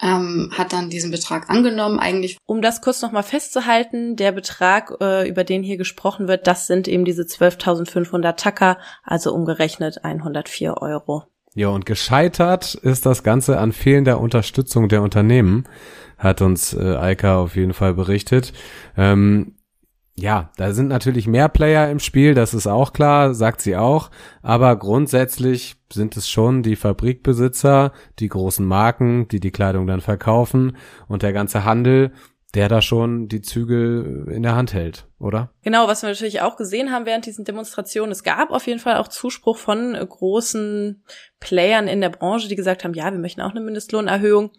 ähm, 0.00 0.50
hat 0.56 0.72
dann 0.72 0.88
diesen 0.88 1.10
Betrag 1.10 1.50
angenommen. 1.50 1.98
Eigentlich, 1.98 2.38
um 2.46 2.62
das 2.62 2.80
kurz 2.80 3.02
nochmal 3.02 3.22
festzuhalten, 3.22 4.16
der 4.16 4.32
Betrag, 4.32 4.94
äh, 5.00 5.28
über 5.28 5.44
den 5.44 5.62
hier 5.62 5.76
gesprochen 5.76 6.26
wird, 6.26 6.46
das 6.46 6.66
sind 6.66 6.88
eben 6.88 7.04
diese 7.04 7.22
12.500 7.22 8.36
Tacker, 8.36 8.78
also 9.04 9.34
umgerechnet 9.34 10.04
104 10.04 10.80
Euro. 10.80 11.24
Ja, 11.54 11.68
und 11.68 11.86
gescheitert 11.86 12.74
ist 12.74 13.06
das 13.06 13.22
Ganze 13.22 13.58
an 13.58 13.72
fehlender 13.72 14.20
Unterstützung 14.20 14.88
der 14.88 15.02
Unternehmen, 15.02 15.64
hat 16.18 16.42
uns 16.42 16.74
äh, 16.74 16.96
Eika 16.96 17.38
auf 17.38 17.56
jeden 17.56 17.72
Fall 17.72 17.94
berichtet. 17.94 18.52
Ähm, 18.96 19.55
ja, 20.18 20.50
da 20.56 20.72
sind 20.72 20.88
natürlich 20.88 21.26
mehr 21.26 21.50
Player 21.50 21.90
im 21.90 21.98
Spiel, 21.98 22.32
das 22.34 22.54
ist 22.54 22.66
auch 22.66 22.94
klar, 22.94 23.34
sagt 23.34 23.60
sie 23.60 23.76
auch. 23.76 24.10
Aber 24.40 24.76
grundsätzlich 24.76 25.76
sind 25.92 26.16
es 26.16 26.28
schon 26.28 26.62
die 26.62 26.76
Fabrikbesitzer, 26.76 27.92
die 28.18 28.28
großen 28.28 28.64
Marken, 28.66 29.28
die 29.28 29.40
die 29.40 29.50
Kleidung 29.50 29.86
dann 29.86 30.00
verkaufen 30.00 30.76
und 31.06 31.22
der 31.22 31.34
ganze 31.34 31.64
Handel, 31.64 32.12
der 32.56 32.70
da 32.70 32.80
schon 32.80 33.28
die 33.28 33.42
Zügel 33.42 34.28
in 34.30 34.42
der 34.42 34.56
Hand 34.56 34.72
hält, 34.72 35.06
oder? 35.18 35.50
Genau, 35.62 35.88
was 35.88 36.00
wir 36.00 36.08
natürlich 36.08 36.40
auch 36.40 36.56
gesehen 36.56 36.90
haben 36.90 37.04
während 37.04 37.26
diesen 37.26 37.44
Demonstrationen, 37.44 38.10
es 38.10 38.22
gab 38.22 38.50
auf 38.50 38.66
jeden 38.66 38.80
Fall 38.80 38.96
auch 38.96 39.08
Zuspruch 39.08 39.58
von 39.58 39.92
großen 39.92 41.04
Playern 41.38 41.86
in 41.86 42.00
der 42.00 42.08
Branche, 42.08 42.48
die 42.48 42.56
gesagt 42.56 42.82
haben, 42.82 42.94
ja, 42.94 43.12
wir 43.12 43.18
möchten 43.18 43.42
auch 43.42 43.50
eine 43.50 43.60
Mindestlohnerhöhung, 43.60 44.52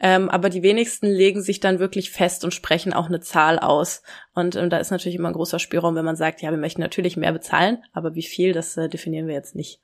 ähm, 0.00 0.30
aber 0.30 0.48
die 0.48 0.62
wenigsten 0.62 1.06
legen 1.06 1.42
sich 1.42 1.60
dann 1.60 1.78
wirklich 1.78 2.10
fest 2.10 2.42
und 2.42 2.54
sprechen 2.54 2.94
auch 2.94 3.08
eine 3.08 3.20
Zahl 3.20 3.58
aus. 3.58 4.02
Und 4.34 4.56
ähm, 4.56 4.70
da 4.70 4.78
ist 4.78 4.90
natürlich 4.90 5.16
immer 5.18 5.28
ein 5.28 5.34
großer 5.34 5.58
Spielraum, 5.58 5.94
wenn 5.94 6.06
man 6.06 6.16
sagt, 6.16 6.40
ja, 6.40 6.50
wir 6.50 6.58
möchten 6.58 6.80
natürlich 6.80 7.18
mehr 7.18 7.32
bezahlen, 7.32 7.84
aber 7.92 8.14
wie 8.14 8.22
viel, 8.22 8.54
das 8.54 8.78
äh, 8.78 8.88
definieren 8.88 9.26
wir 9.26 9.34
jetzt 9.34 9.54
nicht. 9.54 9.78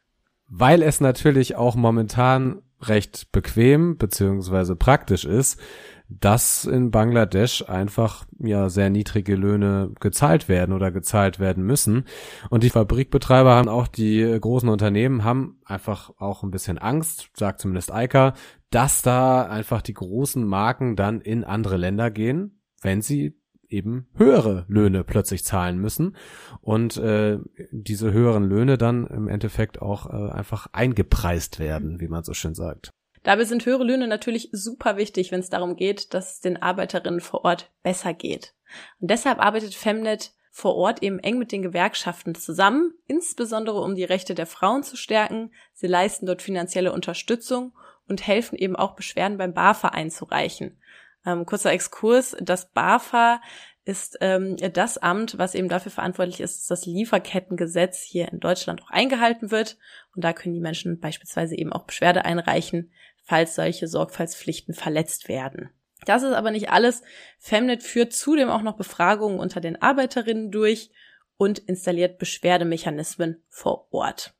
Weil 0.49 0.83
es 0.83 1.03
natürlich 1.03 1.57
auch 1.57 1.77
momentan 1.77 2.63
recht 2.81 3.31
bequem 3.31 3.99
beziehungsweise 3.99 4.75
praktisch 4.75 5.27
ist, 5.27 5.61
dass 6.09 6.65
in 6.65 6.91
Bangladesch 6.91 7.69
einfach 7.69 8.25
ja 8.38 8.69
sehr 8.71 8.91
niedrige 8.91 9.37
Löhne 9.37 9.93
gezahlt 10.00 10.49
werden 10.49 10.73
oder 10.75 10.91
gezahlt 10.91 11.38
werden 11.38 11.65
müssen. 11.65 12.05
Und 12.49 12.62
die 12.62 12.71
Fabrikbetreiber 12.71 13.55
haben 13.55 13.69
auch 13.69 13.87
die 13.87 14.38
großen 14.41 14.69
Unternehmen 14.69 15.25
haben 15.25 15.61
einfach 15.65 16.11
auch 16.19 16.43
ein 16.43 16.50
bisschen 16.50 16.79
Angst, 16.79 17.31
sagt 17.35 17.61
zumindest 17.61 17.93
Eika, 17.93 18.35
dass 18.71 19.03
da 19.03 19.43
einfach 19.43 19.83
die 19.83 19.95
großen 19.95 20.45
Marken 20.45 20.97
dann 20.97 21.21
in 21.21 21.45
andere 21.45 21.77
Länder 21.77 22.11
gehen, 22.11 22.62
wenn 22.81 23.03
sie 23.03 23.38
eben 23.69 24.09
höhere 24.15 24.65
Löhne 24.69 25.05
plötzlich 25.05 25.45
zahlen 25.45 25.79
müssen 25.79 26.17
und 26.62 26.97
äh, 26.97 27.38
diese 27.71 28.12
höheren 28.12 28.45
Löhne 28.45 28.79
dann 28.79 29.07
im 29.07 29.29
Endeffekt 29.29 29.83
auch 29.83 30.07
äh, 30.07 30.31
einfach 30.33 30.69
eingepreist 30.73 31.59
werden, 31.59 32.00
wie 32.00 32.09
man 32.09 32.25
so 32.25 32.33
schön 32.33 32.55
sagt. 32.55 32.95
Dabei 33.29 33.45
sind 33.45 33.67
höhere 33.67 33.85
Löhne 33.85 34.09
natürlich 34.09 34.49
super 34.53 34.97
wichtig, 34.97 35.33
wenn 35.33 35.41
es 35.41 35.51
darum 35.51 35.77
geht, 35.77 36.15
dass 36.15 36.37
es 36.37 36.41
den 36.41 36.63
Arbeiterinnen 36.63 37.21
vor 37.21 37.45
Ort 37.45 37.71
besser 37.83 38.15
geht. 38.15 38.55
Und 39.01 39.11
deshalb 39.11 39.39
arbeitet 39.39 39.75
Femnet 39.75 40.33
vor 40.51 40.77
Ort 40.77 41.03
eben 41.03 41.19
eng 41.19 41.37
mit 41.37 41.53
den 41.53 41.61
Gewerkschaften 41.61 42.35
zusammen, 42.35 42.95
insbesondere 43.07 43.83
um 43.83 43.95
die 43.95 44.05
Rechte 44.05 44.35
der 44.35 44.47
Frauen 44.47 44.83
zu 44.83 44.97
stärken. 44.97 45.53
Sie 45.75 45.87
leisten 45.87 46.25
dort 46.25 46.41
finanzielle 46.41 46.91
Unterstützung 46.91 47.77
und 48.09 48.27
helfen 48.27 48.57
eben 48.57 48.77
auch 48.77 48.97
Beschwerden 48.97 49.37
beim 49.37 49.53
BAFA 49.53 49.89
einzureichen. 49.89 50.81
Ähm, 51.27 51.45
kurzer 51.45 51.73
Exkurs, 51.73 52.35
das 52.41 52.71
BAFA 52.71 53.43
ist 53.85 54.17
ähm, 54.23 54.57
das 54.73 54.97
Amt, 54.97 55.37
was 55.37 55.55
eben 55.55 55.69
dafür 55.69 55.93
verantwortlich 55.93 56.41
ist, 56.41 56.59
dass 56.59 56.81
das 56.81 56.87
Lieferkettengesetz 56.87 58.03
hier 58.03 58.33
in 58.33 58.41
Deutschland 58.41 58.83
auch 58.83 58.91
eingehalten 58.91 59.51
wird. 59.51 59.77
Und 60.15 60.25
da 60.25 60.33
können 60.33 60.55
die 60.55 60.61
Menschen 60.61 60.99
beispielsweise 61.01 61.57
eben 61.57 61.75
auch 61.75 61.85
Beschwerde 61.85 62.25
einreichen, 62.25 62.91
falls 63.29 63.55
solche 63.55 63.87
Sorgfaltspflichten 63.89 64.73
verletzt 64.73 65.29
werden. 65.29 65.69
Das 66.07 66.23
ist 66.23 66.33
aber 66.33 66.51
nicht 66.51 66.71
alles. 66.71 67.03
Femnet 67.39 67.83
führt 67.83 68.15
zudem 68.15 68.49
auch 68.49 68.63
noch 68.63 68.77
Befragungen 68.77 69.39
unter 69.39 69.61
den 69.61 69.81
Arbeiterinnen 69.83 70.51
durch 70.51 70.91
und 71.37 71.59
installiert 71.59 72.19
Beschwerdemechanismen 72.19 73.43
vor 73.51 73.89
Ort. 73.91 74.33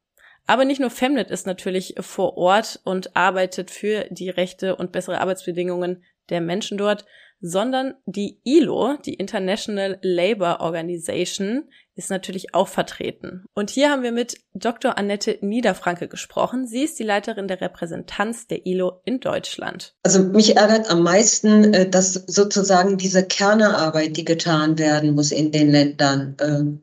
Aber 0.47 0.65
nicht 0.65 0.81
nur 0.81 0.89
Femnet 0.89 1.31
ist 1.31 1.47
natürlich 1.47 1.97
vor 2.01 2.39
Ort 2.39 2.81
und 2.85 3.15
arbeitet 3.15 3.71
für 3.71 4.07
die 4.11 4.31
Rechte 4.31 4.77
und 4.77 4.93
bessere 4.93 5.21
Arbeitsbedingungen 5.21 6.03
der 6.31 6.41
Menschen 6.41 6.79
dort, 6.79 7.05
sondern 7.41 7.95
die 8.07 8.41
ILO, 8.45 8.97
die 9.05 9.15
International 9.15 9.99
Labour 10.01 10.61
Organization, 10.61 11.69
ist 11.99 12.11
natürlich 12.11 12.55
auch 12.55 12.69
vertreten. 12.69 13.45
Und 13.55 13.71
hier 13.71 13.91
haben 13.91 14.03
wir 14.03 14.13
mit 14.13 14.39
Dr. 14.55 14.97
Annette 14.97 15.39
Niederfranke 15.41 16.09
gesprochen. 16.09 16.67
Sie 16.67 16.85
ist 16.85 16.99
die 16.99 17.05
Leiterin 17.05 17.49
der 17.49 17.61
Repräsentanz 17.61 18.47
der 18.47 18.67
ILO 18.67 19.01
in 19.05 19.21
Deutschland. 19.21 19.95
Also 20.05 20.23
mich 20.23 20.57
ärgert 20.57 20.89
am 20.91 21.03
meisten, 21.03 21.75
äh, 21.75 21.91
dass 21.91 22.15
sozusagen 22.15 22.97
diese 22.97 23.25
Kernearbeit, 23.25 24.17
die 24.17 24.25
getan 24.25 24.79
werden 24.79 25.15
muss 25.15 25.33
in 25.33 25.51
den 25.51 25.71
Ländern, 25.71 26.37
ähm, 26.41 26.83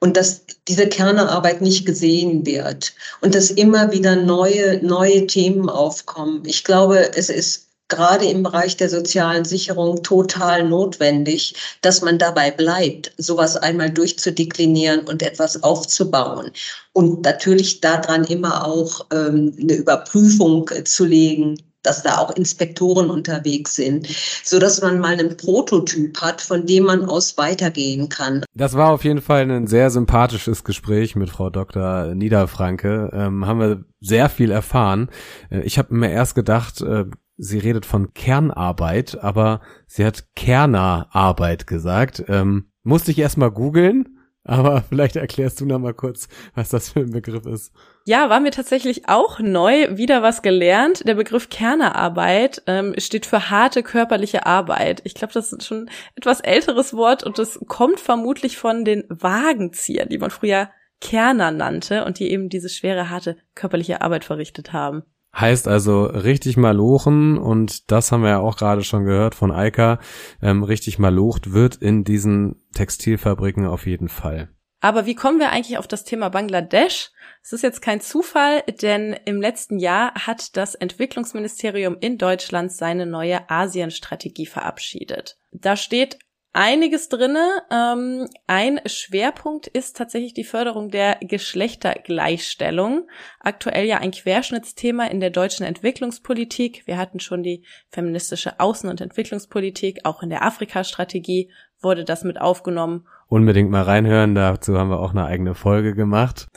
und 0.00 0.16
dass 0.16 0.44
diese 0.66 0.88
Kernearbeit 0.88 1.60
nicht 1.60 1.86
gesehen 1.86 2.44
wird 2.44 2.92
und 3.20 3.36
dass 3.36 3.52
immer 3.52 3.92
wieder 3.92 4.16
neue, 4.16 4.84
neue 4.84 5.28
Themen 5.28 5.70
aufkommen. 5.70 6.42
Ich 6.44 6.64
glaube, 6.64 7.16
es 7.16 7.30
ist 7.30 7.68
gerade 7.88 8.24
im 8.26 8.42
Bereich 8.42 8.76
der 8.76 8.88
sozialen 8.88 9.44
Sicherung 9.44 10.02
total 10.02 10.68
notwendig, 10.68 11.54
dass 11.82 12.02
man 12.02 12.18
dabei 12.18 12.50
bleibt, 12.50 13.12
sowas 13.18 13.56
einmal 13.56 13.90
durchzudeklinieren 13.90 15.00
und 15.00 15.22
etwas 15.22 15.62
aufzubauen. 15.62 16.50
Und 16.92 17.22
natürlich 17.22 17.80
daran 17.80 18.24
immer 18.24 18.66
auch 18.66 19.06
ähm, 19.12 19.54
eine 19.60 19.74
Überprüfung 19.74 20.70
zu 20.84 21.04
legen, 21.04 21.56
dass 21.82 22.02
da 22.02 22.18
auch 22.18 22.30
Inspektoren 22.36 23.10
unterwegs 23.10 23.76
sind, 23.76 24.08
so 24.44 24.58
dass 24.58 24.80
man 24.80 25.00
mal 25.00 25.12
einen 25.12 25.36
Prototyp 25.36 26.20
hat, 26.20 26.40
von 26.40 26.66
dem 26.66 26.84
man 26.84 27.04
aus 27.04 27.36
weitergehen 27.36 28.08
kann. 28.08 28.44
Das 28.54 28.74
war 28.74 28.90
auf 28.90 29.04
jeden 29.04 29.20
Fall 29.20 29.50
ein 29.50 29.66
sehr 29.66 29.90
sympathisches 29.90 30.64
Gespräch 30.64 31.16
mit 31.16 31.30
Frau 31.30 31.50
Dr. 31.50 32.14
Niederfranke. 32.14 33.10
Ähm, 33.12 33.46
haben 33.46 33.60
wir 33.60 33.84
sehr 34.00 34.28
viel 34.28 34.50
erfahren. 34.50 35.10
Äh, 35.50 35.62
ich 35.62 35.78
habe 35.78 35.94
mir 35.94 36.10
erst 36.10 36.34
gedacht, 36.34 36.80
äh, 36.82 37.04
sie 37.42 37.58
redet 37.58 37.84
von 37.84 38.14
Kernarbeit, 38.14 39.18
aber 39.20 39.60
sie 39.88 40.04
hat 40.04 40.26
Kernerarbeit 40.36 41.66
gesagt. 41.66 42.22
Ähm, 42.28 42.70
musste 42.84 43.10
ich 43.10 43.18
erstmal 43.18 43.50
googeln, 43.50 44.20
aber 44.44 44.82
vielleicht 44.88 45.16
erklärst 45.16 45.60
du 45.60 45.66
noch 45.66 45.80
mal 45.80 45.92
kurz, 45.92 46.28
was 46.54 46.68
das 46.68 46.90
für 46.90 47.00
ein 47.00 47.10
Begriff 47.10 47.44
ist. 47.46 47.72
Ja, 48.06 48.30
war 48.30 48.38
mir 48.38 48.52
tatsächlich 48.52 49.08
auch 49.08 49.40
neu, 49.40 49.96
wieder 49.96 50.22
was 50.22 50.42
gelernt. 50.42 51.06
Der 51.06 51.16
Begriff 51.16 51.48
Kernerarbeit 51.48 52.62
ähm, 52.68 52.94
steht 52.98 53.26
für 53.26 53.50
harte 53.50 53.82
körperliche 53.82 54.46
Arbeit. 54.46 55.02
Ich 55.04 55.14
glaube, 55.14 55.32
das 55.32 55.52
ist 55.52 55.64
schon 55.64 55.90
etwas 56.14 56.40
älteres 56.40 56.94
Wort 56.94 57.24
und 57.24 57.38
das 57.38 57.58
kommt 57.66 57.98
vermutlich 57.98 58.56
von 58.56 58.84
den 58.84 59.04
Wagenziehern, 59.08 60.08
die 60.08 60.18
man 60.18 60.30
früher 60.30 60.70
Kerner 61.00 61.50
nannte 61.50 62.04
und 62.04 62.20
die 62.20 62.30
eben 62.30 62.48
diese 62.48 62.68
schwere, 62.68 63.10
harte 63.10 63.36
körperliche 63.56 64.00
Arbeit 64.00 64.24
verrichtet 64.24 64.72
haben. 64.72 65.02
Heißt 65.34 65.66
also 65.66 66.04
richtig 66.04 66.56
malochen 66.56 67.38
und 67.38 67.90
das 67.90 68.12
haben 68.12 68.22
wir 68.22 68.30
ja 68.30 68.38
auch 68.40 68.56
gerade 68.56 68.84
schon 68.84 69.04
gehört 69.04 69.34
von 69.34 69.50
Eika, 69.50 69.98
ähm, 70.42 70.62
richtig 70.62 70.98
malocht 70.98 71.52
wird 71.52 71.76
in 71.76 72.04
diesen 72.04 72.62
Textilfabriken 72.74 73.66
auf 73.66 73.86
jeden 73.86 74.08
Fall. 74.08 74.50
Aber 74.80 75.06
wie 75.06 75.14
kommen 75.14 75.38
wir 75.38 75.50
eigentlich 75.50 75.78
auf 75.78 75.86
das 75.86 76.02
Thema 76.04 76.28
Bangladesch? 76.28 77.12
Es 77.40 77.52
ist 77.52 77.62
jetzt 77.62 77.82
kein 77.82 78.00
Zufall, 78.00 78.62
denn 78.82 79.16
im 79.24 79.40
letzten 79.40 79.78
Jahr 79.78 80.12
hat 80.14 80.56
das 80.56 80.74
Entwicklungsministerium 80.74 81.96
in 82.00 82.18
Deutschland 82.18 82.72
seine 82.72 83.06
neue 83.06 83.48
Asienstrategie 83.48 84.46
verabschiedet. 84.46 85.38
Da 85.52 85.76
steht 85.76 86.18
einiges 86.52 87.08
drinne. 87.08 87.62
Ähm, 87.70 88.28
ein 88.46 88.80
Schwerpunkt 88.86 89.66
ist 89.66 89.96
tatsächlich 89.96 90.34
die 90.34 90.44
Förderung 90.44 90.90
der 90.90 91.16
Geschlechtergleichstellung. 91.20 93.08
Aktuell 93.40 93.86
ja 93.86 93.98
ein 93.98 94.10
Querschnittsthema 94.10 95.06
in 95.06 95.20
der 95.20 95.30
deutschen 95.30 95.64
Entwicklungspolitik. 95.64 96.86
Wir 96.86 96.98
hatten 96.98 97.20
schon 97.20 97.42
die 97.42 97.64
feministische 97.90 98.60
Außen- 98.60 98.88
und 98.88 99.00
Entwicklungspolitik. 99.00 100.00
Auch 100.04 100.22
in 100.22 100.30
der 100.30 100.44
Afrika-Strategie 100.44 101.50
wurde 101.80 102.04
das 102.04 102.24
mit 102.24 102.40
aufgenommen. 102.40 103.06
Unbedingt 103.28 103.70
mal 103.70 103.82
reinhören. 103.82 104.34
Dazu 104.34 104.76
haben 104.76 104.90
wir 104.90 105.00
auch 105.00 105.12
eine 105.12 105.24
eigene 105.24 105.54
Folge 105.54 105.94
gemacht. 105.94 106.48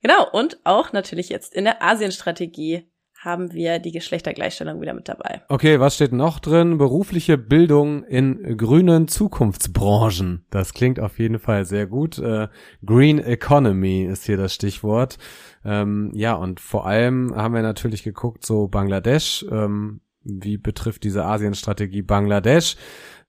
Genau. 0.00 0.28
Und 0.32 0.58
auch 0.64 0.92
natürlich 0.92 1.28
jetzt 1.28 1.54
in 1.54 1.64
der 1.64 1.82
Asienstrategie 1.82 2.88
haben 3.24 3.52
wir 3.52 3.78
die 3.78 3.92
Geschlechtergleichstellung 3.92 4.80
wieder 4.80 4.94
mit 4.94 5.08
dabei. 5.08 5.42
Okay, 5.48 5.78
was 5.78 5.94
steht 5.94 6.12
noch 6.12 6.40
drin? 6.40 6.76
Berufliche 6.76 7.38
Bildung 7.38 8.02
in 8.02 8.56
grünen 8.56 9.06
Zukunftsbranchen. 9.06 10.44
Das 10.50 10.74
klingt 10.74 10.98
auf 10.98 11.20
jeden 11.20 11.38
Fall 11.38 11.64
sehr 11.64 11.86
gut. 11.86 12.18
Äh, 12.18 12.48
Green 12.84 13.20
Economy 13.20 14.02
ist 14.02 14.26
hier 14.26 14.36
das 14.36 14.54
Stichwort. 14.54 15.18
Ähm, 15.64 16.10
ja, 16.14 16.34
und 16.34 16.58
vor 16.58 16.84
allem 16.84 17.32
haben 17.36 17.54
wir 17.54 17.62
natürlich 17.62 18.02
geguckt, 18.02 18.44
so 18.44 18.66
Bangladesch. 18.66 19.46
Ähm, 19.50 20.00
wie 20.24 20.56
betrifft 20.56 21.04
diese 21.04 21.24
Asienstrategie 21.24 22.02
Bangladesch? 22.02 22.76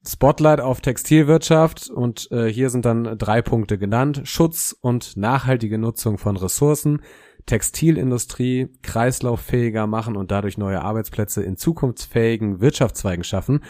Spotlight 0.06 0.60
auf 0.60 0.82
Textilwirtschaft 0.82 1.90
und 1.90 2.30
äh, 2.32 2.48
hier 2.48 2.70
sind 2.70 2.84
dann 2.84 3.18
drei 3.18 3.42
Punkte 3.42 3.78
genannt. 3.78 4.22
Schutz 4.26 4.76
und 4.82 5.16
nachhaltige 5.16 5.78
Nutzung 5.78 6.18
von 6.18 6.36
Ressourcen, 6.36 7.02
Textilindustrie 7.46 8.70
kreislauffähiger 8.82 9.88
machen 9.88 10.16
und 10.16 10.32
dadurch 10.32 10.58
neue 10.58 10.82
Arbeitsplätze 10.82 11.44
in 11.44 11.58
zukunftsfähigen 11.58 12.62
Wirtschaftszweigen 12.62 13.24
schaffen. 13.24 13.64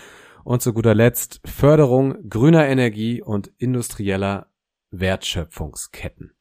Und 0.43 0.61
zu 0.61 0.73
guter 0.73 0.93
Letzt 0.93 1.41
Förderung 1.45 2.29
grüner 2.29 2.67
Energie 2.67 3.21
und 3.21 3.51
industrieller 3.57 4.47
Wertschöpfungsketten. 4.91 6.33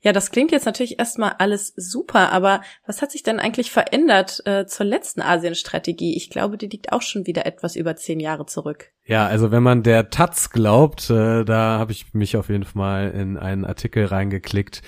Ja, 0.00 0.12
das 0.12 0.30
klingt 0.30 0.52
jetzt 0.52 0.66
natürlich 0.66 0.98
erstmal 0.98 1.36
alles 1.38 1.72
super, 1.76 2.32
aber 2.32 2.60
was 2.86 3.00
hat 3.00 3.10
sich 3.10 3.22
denn 3.22 3.40
eigentlich 3.40 3.70
verändert 3.70 4.42
äh, 4.44 4.66
zur 4.66 4.84
letzten 4.86 5.22
Asienstrategie? 5.22 6.16
Ich 6.16 6.28
glaube, 6.28 6.58
die 6.58 6.66
liegt 6.66 6.92
auch 6.92 7.02
schon 7.02 7.26
wieder 7.26 7.46
etwas 7.46 7.74
über 7.74 7.96
zehn 7.96 8.20
Jahre 8.20 8.44
zurück. 8.46 8.92
Ja, 9.06 9.26
also 9.26 9.50
wenn 9.50 9.62
man 9.62 9.82
der 9.82 10.10
Taz 10.10 10.50
glaubt, 10.50 11.08
äh, 11.08 11.44
da 11.44 11.78
habe 11.78 11.92
ich 11.92 12.12
mich 12.12 12.36
auf 12.36 12.50
jeden 12.50 12.64
Fall 12.64 13.10
in 13.12 13.38
einen 13.38 13.64
Artikel 13.64 14.04
reingeklickt, 14.04 14.82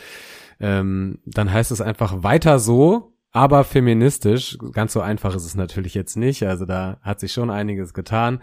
ähm, 0.61 1.19
dann 1.27 1.53
heißt 1.53 1.71
es 1.71 1.81
einfach 1.81 2.23
weiter 2.23 2.59
so, 2.59 3.15
aber 3.33 3.65
feministisch. 3.65 4.57
Ganz 4.73 4.93
so 4.93 5.01
einfach 5.01 5.35
ist 5.35 5.45
es 5.45 5.55
natürlich 5.55 5.95
jetzt 5.95 6.17
nicht. 6.17 6.43
Also 6.45 6.65
da 6.65 6.99
hat 7.03 7.21
sich 7.21 7.33
schon 7.33 7.51
einiges 7.51 7.93
getan. 7.93 8.41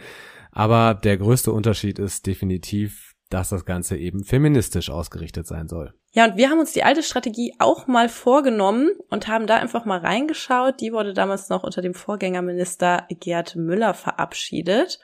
Aber 0.52 0.94
der 0.94 1.18
größte 1.18 1.52
Unterschied 1.52 1.98
ist 1.98 2.28
definitiv 2.28 3.14
dass 3.34 3.50
das 3.50 3.66
Ganze 3.66 3.98
eben 3.98 4.24
feministisch 4.24 4.90
ausgerichtet 4.90 5.48
sein 5.48 5.68
soll. 5.68 5.94
Ja, 6.12 6.26
und 6.26 6.38
wir 6.38 6.50
haben 6.50 6.60
uns 6.60 6.74
die 6.74 6.84
alte 6.84 7.02
Strategie 7.02 7.56
auch 7.58 7.88
mal 7.88 8.08
vorgenommen 8.08 8.92
und 9.10 9.28
haben 9.28 9.48
da 9.48 9.56
einfach 9.56 9.86
mal 9.86 10.00
reingeschaut. 10.00 10.80
Die 10.80 10.94
wurde 10.94 11.14
damals 11.14 11.50
noch 11.50 11.64
unter 11.64 11.82
dem 11.82 11.96
Vorgängerminister 11.96 13.08
Gerd 13.10 13.56
Müller 13.56 13.96
verabschiedet. 13.96 15.00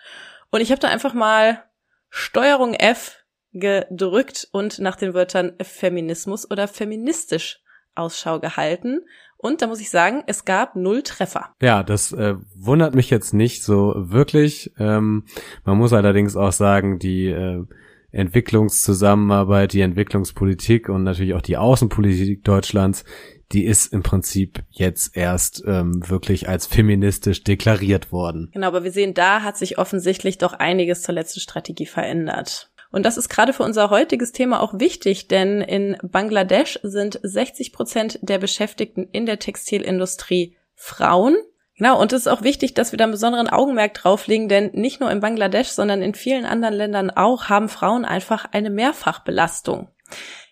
Und 0.51 0.61
ich 0.61 0.69
habe 0.69 0.79
da 0.79 0.89
einfach 0.89 1.15
mal 1.15 1.63
Steuerung 2.09 2.75
F 2.75 3.17
gedrückt 3.53 4.47
und 4.51 4.79
nach 4.79 4.95
den 4.95 5.13
Wörtern 5.13 5.53
Feminismus 5.61 6.49
oder 6.49 6.67
feministisch 6.67 7.61
Ausschau 7.95 8.39
gehalten. 8.39 9.01
Und 9.37 9.61
da 9.61 9.67
muss 9.67 9.79
ich 9.79 9.89
sagen, 9.89 10.23
es 10.27 10.43
gab 10.43 10.75
null 10.75 11.01
Treffer. 11.01 11.55
Ja, 11.61 11.81
das 11.83 12.11
äh, 12.11 12.35
wundert 12.55 12.93
mich 12.93 13.09
jetzt 13.09 13.33
nicht 13.33 13.63
so 13.63 13.93
wirklich. 13.95 14.73
Ähm, 14.77 15.25
man 15.63 15.77
muss 15.77 15.93
allerdings 15.93 16.35
auch 16.35 16.51
sagen, 16.51 16.99
die 16.99 17.27
äh, 17.27 17.63
Entwicklungszusammenarbeit, 18.11 19.73
die 19.73 19.81
Entwicklungspolitik 19.81 20.89
und 20.89 21.03
natürlich 21.03 21.35
auch 21.35 21.41
die 21.41 21.57
Außenpolitik 21.57 22.43
Deutschlands, 22.43 23.05
die 23.51 23.65
ist 23.65 23.93
im 23.93 24.03
Prinzip 24.03 24.63
jetzt 24.69 25.15
erst 25.15 25.63
ähm, 25.65 26.07
wirklich 26.07 26.49
als 26.49 26.67
feministisch 26.67 27.43
deklariert 27.43 28.11
worden. 28.11 28.49
Genau, 28.53 28.67
aber 28.67 28.83
wir 28.83 28.91
sehen, 28.91 29.13
da 29.13 29.41
hat 29.41 29.57
sich 29.57 29.77
offensichtlich 29.77 30.37
doch 30.37 30.53
einiges 30.53 31.01
zur 31.01 31.15
letzten 31.15 31.39
Strategie 31.39 31.87
verändert. 31.87 32.71
Und 32.91 33.05
das 33.05 33.17
ist 33.17 33.29
gerade 33.29 33.53
für 33.53 33.63
unser 33.63 33.89
heutiges 33.89 34.31
Thema 34.31 34.61
auch 34.61 34.79
wichtig, 34.79 35.27
denn 35.27 35.61
in 35.61 35.97
Bangladesch 36.01 36.79
sind 36.81 37.19
60 37.21 37.71
Prozent 37.71 38.19
der 38.21 38.39
Beschäftigten 38.39 39.07
in 39.11 39.25
der 39.25 39.39
Textilindustrie 39.39 40.57
Frauen. 40.73 41.37
Genau, 41.77 42.01
und 42.01 42.11
es 42.11 42.21
ist 42.21 42.27
auch 42.27 42.41
wichtig, 42.41 42.73
dass 42.73 42.91
wir 42.91 42.97
da 42.97 43.05
einen 43.05 43.13
besonderen 43.13 43.47
Augenmerk 43.47 43.93
drauflegen, 43.93 44.49
denn 44.49 44.71
nicht 44.73 44.99
nur 44.99 45.11
in 45.11 45.21
Bangladesch, 45.21 45.69
sondern 45.69 46.01
in 46.01 46.13
vielen 46.13 46.45
anderen 46.45 46.73
Ländern 46.73 47.09
auch 47.09 47.47
haben 47.47 47.69
Frauen 47.69 48.05
einfach 48.05 48.45
eine 48.51 48.69
Mehrfachbelastung. 48.69 49.89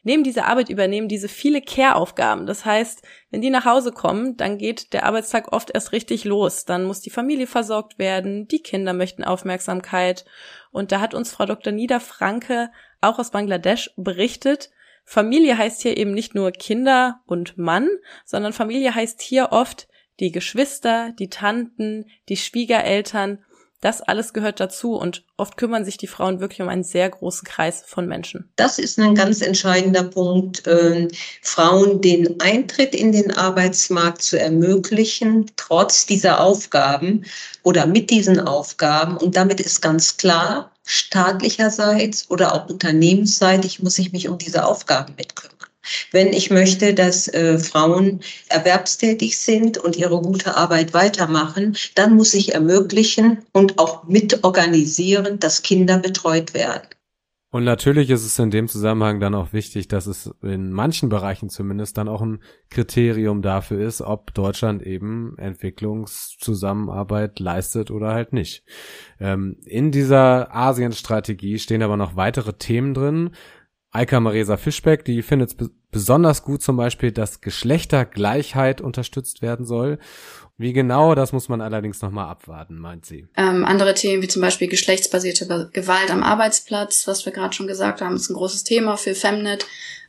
Neben 0.03 0.23
dieser 0.23 0.45
Arbeit 0.45 0.69
übernehmen 0.69 1.07
diese 1.07 1.27
viele 1.27 1.61
Care-Aufgaben. 1.61 2.45
Das 2.45 2.65
heißt, 2.65 3.01
wenn 3.29 3.41
die 3.41 3.49
nach 3.49 3.65
Hause 3.65 3.91
kommen, 3.91 4.37
dann 4.37 4.57
geht 4.57 4.93
der 4.93 5.05
Arbeitstag 5.05 5.51
oft 5.53 5.71
erst 5.73 5.91
richtig 5.91 6.23
los. 6.23 6.65
Dann 6.65 6.85
muss 6.85 7.01
die 7.01 7.09
Familie 7.09 7.47
versorgt 7.47 7.99
werden, 7.99 8.47
die 8.47 8.61
Kinder 8.61 8.93
möchten 8.93 9.23
Aufmerksamkeit. 9.23 10.25
Und 10.71 10.91
da 10.91 10.99
hat 11.01 11.13
uns 11.13 11.31
Frau 11.31 11.45
Dr. 11.45 11.73
Nida 11.73 11.99
Franke 11.99 12.69
auch 13.01 13.19
aus 13.19 13.31
Bangladesch 13.31 13.91
berichtet, 13.95 14.71
Familie 15.09 15.57
heißt 15.57 15.83
hier 15.83 15.95
eben 15.95 16.11
nicht 16.11 16.35
nur 16.35 16.51
Kinder 16.51 17.21
und 17.25 17.57
Mann, 17.57 17.87
sondern 18.25 18.51
Familie 18.51 18.93
heißt 18.93 19.21
hier 19.21 19.53
oft 19.53 19.87
die 20.19 20.33
Geschwister, 20.33 21.13
die 21.17 21.29
Tanten, 21.29 22.07
die 22.27 22.35
Schwiegereltern, 22.35 23.39
das 23.81 24.01
alles 24.01 24.33
gehört 24.33 24.59
dazu 24.59 24.95
und 24.95 25.23
oft 25.37 25.55
kümmern 25.55 25.85
sich 25.85 25.97
die 25.97 26.07
Frauen 26.07 26.39
wirklich 26.39 26.61
um 26.61 26.69
einen 26.69 26.83
sehr 26.83 27.09
großen 27.09 27.47
Kreis 27.47 27.83
von 27.85 28.07
Menschen. 28.07 28.49
Das 28.55 28.79
ist 28.79 28.97
ein 28.99 29.13
ganz 29.13 29.41
entscheidender 29.41 30.03
Punkt, 30.03 30.65
äh, 30.65 31.07
Frauen 31.41 32.01
den 32.01 32.39
Eintritt 32.41 32.95
in 32.95 33.11
den 33.11 33.31
Arbeitsmarkt 33.31 34.21
zu 34.21 34.39
ermöglichen, 34.39 35.51
trotz 35.57 36.07
dieser 36.07 36.39
Aufgaben 36.39 37.25
oder 37.63 37.85
mit 37.85 38.09
diesen 38.09 38.39
Aufgaben. 38.39 39.17
Und 39.17 39.35
damit 39.35 39.59
ist 39.59 39.81
ganz 39.81 40.17
klar, 40.17 40.71
staatlicherseits 40.83 42.29
oder 42.31 42.55
auch 42.55 42.69
unternehmensseitig 42.69 43.83
muss 43.83 43.99
ich 43.99 44.11
mich 44.11 44.27
um 44.27 44.37
diese 44.37 44.65
Aufgaben 44.65 45.13
mitkümmern. 45.17 45.56
Wenn 46.11 46.33
ich 46.33 46.49
möchte, 46.49 46.93
dass 46.93 47.27
äh, 47.27 47.59
Frauen 47.59 48.21
erwerbstätig 48.49 49.37
sind 49.37 49.77
und 49.77 49.95
ihre 49.95 50.21
gute 50.21 50.55
Arbeit 50.55 50.93
weitermachen, 50.93 51.77
dann 51.95 52.15
muss 52.15 52.33
ich 52.33 52.53
ermöglichen 52.53 53.39
und 53.53 53.79
auch 53.79 54.03
mitorganisieren, 54.05 55.39
dass 55.39 55.63
Kinder 55.63 55.99
betreut 55.99 56.53
werden. 56.53 56.87
Und 57.49 57.63
natürlich 57.63 58.09
ist 58.09 58.25
es 58.25 58.37
in 58.39 58.51
dem 58.51 58.67
Zusammenhang 58.67 59.21
dann 59.21 59.33
auch 59.33 59.53
wichtig, 59.53 59.87
dass 59.87 60.05
es 60.05 60.29
in 60.43 60.73
manchen 60.73 61.07
Bereichen 61.07 61.49
zumindest 61.49 61.97
dann 61.97 62.09
auch 62.09 62.21
ein 62.21 62.41
Kriterium 62.69 63.41
dafür 63.41 63.87
ist, 63.87 64.01
ob 64.01 64.33
Deutschland 64.33 64.83
eben 64.83 65.37
Entwicklungszusammenarbeit 65.37 67.39
leistet 67.39 67.89
oder 67.89 68.09
halt 68.09 68.33
nicht. 68.33 68.65
Ähm, 69.21 69.55
in 69.65 69.91
dieser 69.91 70.53
Asienstrategie 70.53 71.57
stehen 71.57 71.81
aber 71.81 71.95
noch 71.95 72.17
weitere 72.17 72.51
Themen 72.51 72.93
drin, 72.93 73.31
Eika 73.91 74.19
Maresa 74.19 74.57
Fischbeck, 74.57 75.05
die 75.05 75.21
findet 75.21 75.49
es 75.49 75.69
besonders 75.91 76.43
gut 76.43 76.61
zum 76.61 76.77
Beispiel, 76.77 77.11
dass 77.11 77.41
Geschlechtergleichheit 77.41 78.81
unterstützt 78.81 79.41
werden 79.41 79.65
soll. 79.65 79.99
Wie 80.57 80.73
genau, 80.73 81.13
das 81.15 81.33
muss 81.33 81.49
man 81.49 81.61
allerdings 81.61 82.01
nochmal 82.01 82.29
abwarten, 82.29 82.79
meint 82.79 83.05
sie. 83.05 83.27
Ähm, 83.37 83.63
andere 83.63 83.93
Themen 83.93 84.23
wie 84.23 84.27
zum 84.27 84.41
Beispiel 84.41 84.67
geschlechtsbasierte 84.67 85.69
Gewalt 85.71 86.09
am 86.09 86.23
Arbeitsplatz, 86.23 87.07
was 87.07 87.25
wir 87.25 87.31
gerade 87.31 87.53
schon 87.53 87.67
gesagt 87.67 88.01
haben, 88.01 88.15
ist 88.15 88.29
ein 88.29 88.35
großes 88.35 88.63
Thema 88.63 88.97
für 88.97 89.13
Femnet. 89.13 89.65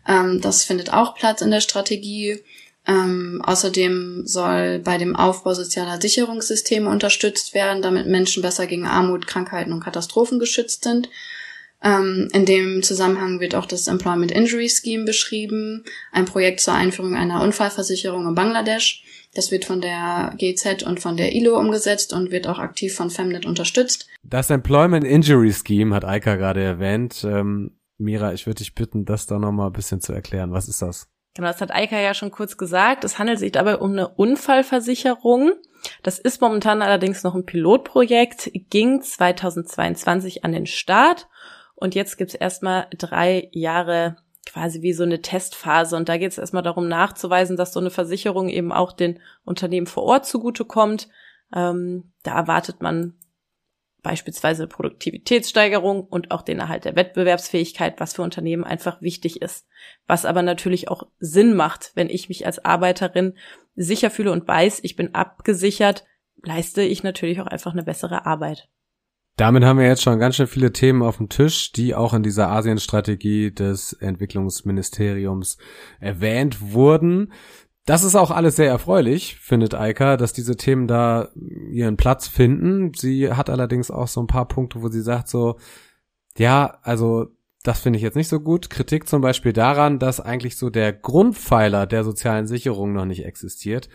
Ähm, 0.07 0.41
das 0.41 0.65
findet 0.65 0.93
auch 0.93 1.15
Platz 1.15 1.43
in 1.43 1.51
der 1.51 1.61
Strategie. 1.61 2.43
Ähm, 2.87 3.43
außerdem 3.45 4.23
soll 4.25 4.79
bei 4.79 4.97
dem 4.97 5.15
Aufbau 5.15 5.53
sozialer 5.53 6.01
Sicherungssysteme 6.01 6.89
unterstützt 6.89 7.53
werden, 7.53 7.83
damit 7.83 8.07
Menschen 8.07 8.43
besser 8.43 8.67
gegen 8.67 8.87
Armut, 8.87 9.27
Krankheiten 9.27 9.73
und 9.75 9.85
Katastrophen 9.85 10.39
geschützt 10.39 10.85
sind. 10.85 11.11
Ähm, 11.83 12.29
in 12.33 12.45
dem 12.45 12.83
Zusammenhang 12.83 13.41
wird 13.41 13.55
auch 13.55 13.67
das 13.67 13.87
Employment 13.87 14.33
Injury 14.33 14.69
Scheme 14.69 15.05
beschrieben, 15.05 15.85
ein 16.13 16.25
Projekt 16.25 16.61
zur 16.61 16.75
Einführung 16.75 17.15
einer 17.15 17.43
Unfallversicherung 17.43 18.27
in 18.27 18.35
Bangladesch. 18.35 19.05
Das 19.35 19.53
wird 19.53 19.65
von 19.65 19.81
der 19.81 20.35
GZ 20.39 20.83
und 20.83 21.01
von 21.01 21.17
der 21.17 21.35
ILO 21.35 21.59
umgesetzt 21.59 22.13
und 22.13 22.31
wird 22.31 22.49
auch 22.49 22.59
aktiv 22.59 22.95
von 22.95 23.11
Femnet 23.11 23.47
unterstützt. 23.47 24.09
Das 24.23 24.51
Employment 24.51 25.05
Injury 25.05 25.53
Scheme 25.53 25.95
hat 25.95 26.05
Eika 26.05 26.35
gerade 26.35 26.63
erwähnt. 26.63 27.25
Ähm, 27.25 27.79
Mira, 27.99 28.33
ich 28.33 28.47
würde 28.47 28.59
dich 28.59 28.75
bitten, 28.75 29.05
das 29.05 29.27
da 29.27 29.39
nochmal 29.39 29.69
ein 29.69 29.73
bisschen 29.73 30.01
zu 30.01 30.13
erklären. 30.13 30.53
Was 30.53 30.69
ist 30.69 30.83
das? 30.83 31.09
Genau, 31.35 31.49
das 31.49 31.61
hat 31.61 31.73
Eika 31.73 32.01
ja 32.01 32.15
schon 32.15 32.31
kurz 32.33 32.57
gesagt. 32.57 33.05
Es 33.05 33.19
handelt 33.19 33.39
sich 33.39 33.53
dabei 33.53 33.77
um 33.77 33.93
eine 33.93 34.09
Unfallversicherung. 34.09 35.53
Das 36.03 36.19
ist 36.19 36.41
momentan 36.41 36.83
allerdings 36.83 37.23
noch 37.23 37.35
ein 37.35 37.47
Pilotprojekt, 37.47 38.51
ging 38.71 39.03
2022 39.03 40.45
an 40.45 40.53
den 40.53 40.67
Start 40.67 41.29
und 41.81 41.95
jetzt 41.95 42.17
gibt's 42.17 42.35
erstmal 42.35 42.89
drei 42.91 43.49
Jahre 43.53 44.17
quasi 44.47 44.83
wie 44.83 44.93
so 44.93 45.05
eine 45.05 45.23
Testphase. 45.23 45.97
Und 45.97 46.09
da 46.09 46.17
geht 46.17 46.33
es 46.33 46.39
erstmal 46.39 46.63
darum 46.63 46.89
nachzuweisen, 46.89 47.57
dass 47.57 47.73
so 47.73 47.81
eine 47.81 47.91
Versicherung 47.91 48.49
eben 48.49 48.73
auch 48.73 48.93
den 48.93 49.21
Unternehmen 49.45 49.87
vor 49.87 50.03
Ort 50.03 50.27
zugutekommt. 50.27 51.09
Ähm, 51.55 52.13
da 52.25 52.35
erwartet 52.35 52.83
man 52.83 53.15
beispielsweise 54.03 54.67
Produktivitätssteigerung 54.67 56.03
und 56.03 56.31
auch 56.31 56.43
den 56.43 56.59
Erhalt 56.59 56.85
der 56.85 56.97
Wettbewerbsfähigkeit, 56.97 58.01
was 58.01 58.15
für 58.15 58.23
Unternehmen 58.23 58.65
einfach 58.65 59.01
wichtig 59.01 59.41
ist. 59.41 59.69
Was 60.07 60.25
aber 60.25 60.43
natürlich 60.43 60.89
auch 60.89 61.05
Sinn 61.21 61.55
macht, 61.55 61.93
wenn 61.95 62.11
ich 62.11 62.29
mich 62.29 62.45
als 62.45 62.65
Arbeiterin 62.65 63.35
sicher 63.77 64.11
fühle 64.11 64.33
und 64.33 64.49
weiß, 64.49 64.81
ich 64.83 64.97
bin 64.97 65.15
abgesichert, 65.15 66.05
leiste 66.43 66.83
ich 66.83 67.03
natürlich 67.03 67.41
auch 67.41 67.47
einfach 67.47 67.73
eine 67.73 67.85
bessere 67.85 68.27
Arbeit. 68.27 68.69
Damit 69.39 69.65
haben 69.65 69.79
wir 69.79 69.87
jetzt 69.87 70.03
schon 70.03 70.19
ganz 70.19 70.35
schön 70.35 70.49
viele 70.49 70.73
Themen 70.73 71.01
auf 71.01 71.19
dem 71.19 71.29
Tisch, 71.29 71.71
die 71.71 71.95
auch 71.95 72.13
in 72.13 72.25
dieser 72.25 72.49
Asienstrategie 72.49 73.53
des 73.53 73.93
Entwicklungsministeriums 73.93 75.59
erwähnt 76.01 76.73
wurden. 76.73 77.33
Das 77.87 78.03
ist 78.03 78.17
auch 78.17 78.33
alles 78.33 78.57
sehr 78.57 78.69
erfreulich, 78.69 79.37
findet 79.37 79.77
Eika, 79.77 80.17
dass 80.17 80.33
diese 80.33 80.57
Themen 80.57 80.89
da 80.89 81.29
ihren 81.71 81.97
Platz 81.97 82.27
finden. 82.27 82.91
Sie 82.97 83.33
hat 83.33 83.49
allerdings 83.49 83.93
auch 83.93 84.09
so 84.09 84.21
ein 84.21 84.27
paar 84.27 84.49
Punkte, 84.49 84.83
wo 84.83 84.89
sie 84.89 85.03
sagt 85.03 85.29
so, 85.29 85.57
ja, 86.37 86.77
also 86.83 87.29
das 87.63 87.79
finde 87.79 87.99
ich 87.99 88.03
jetzt 88.03 88.17
nicht 88.17 88.29
so 88.29 88.41
gut. 88.41 88.71
Kritik 88.71 89.09
zum 89.09 89.23
Beispiel 89.23 89.53
daran, 89.53 90.01
dass 90.01 90.19
eigentlich 90.19 90.57
so 90.57 90.69
der 90.69 90.93
Grundpfeiler 90.93 91.87
der 91.87 92.03
sozialen 92.03 92.49
Sicherung 92.49 92.93
noch 92.93 93.05
nicht 93.05 93.25
existiert 93.25 93.89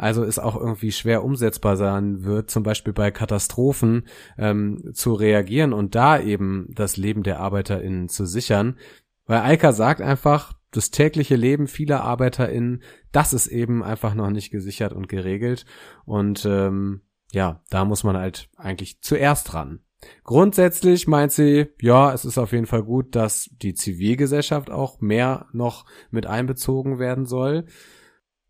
also 0.00 0.24
es 0.24 0.38
auch 0.38 0.56
irgendwie 0.56 0.92
schwer 0.92 1.22
umsetzbar 1.22 1.76
sein 1.76 2.24
wird, 2.24 2.50
zum 2.50 2.62
Beispiel 2.62 2.94
bei 2.94 3.10
Katastrophen 3.10 4.06
ähm, 4.38 4.92
zu 4.94 5.12
reagieren 5.12 5.74
und 5.74 5.94
da 5.94 6.18
eben 6.18 6.68
das 6.74 6.96
Leben 6.96 7.22
der 7.22 7.40
ArbeiterInnen 7.40 8.08
zu 8.08 8.24
sichern. 8.24 8.78
Weil 9.26 9.40
Alka 9.40 9.72
sagt 9.72 10.00
einfach, 10.00 10.54
das 10.70 10.90
tägliche 10.90 11.36
Leben 11.36 11.66
vieler 11.66 12.02
ArbeiterInnen, 12.02 12.82
das 13.12 13.34
ist 13.34 13.48
eben 13.48 13.82
einfach 13.82 14.14
noch 14.14 14.30
nicht 14.30 14.50
gesichert 14.50 14.94
und 14.94 15.08
geregelt. 15.08 15.66
Und 16.06 16.46
ähm, 16.46 17.02
ja, 17.32 17.60
da 17.68 17.84
muss 17.84 18.02
man 18.02 18.16
halt 18.16 18.48
eigentlich 18.56 19.02
zuerst 19.02 19.52
ran. 19.52 19.80
Grundsätzlich 20.24 21.08
meint 21.08 21.32
sie, 21.32 21.66
ja, 21.78 22.12
es 22.14 22.24
ist 22.24 22.38
auf 22.38 22.52
jeden 22.52 22.66
Fall 22.66 22.84
gut, 22.84 23.14
dass 23.14 23.50
die 23.60 23.74
Zivilgesellschaft 23.74 24.70
auch 24.70 25.02
mehr 25.02 25.46
noch 25.52 25.84
mit 26.10 26.24
einbezogen 26.24 26.98
werden 26.98 27.26
soll. 27.26 27.66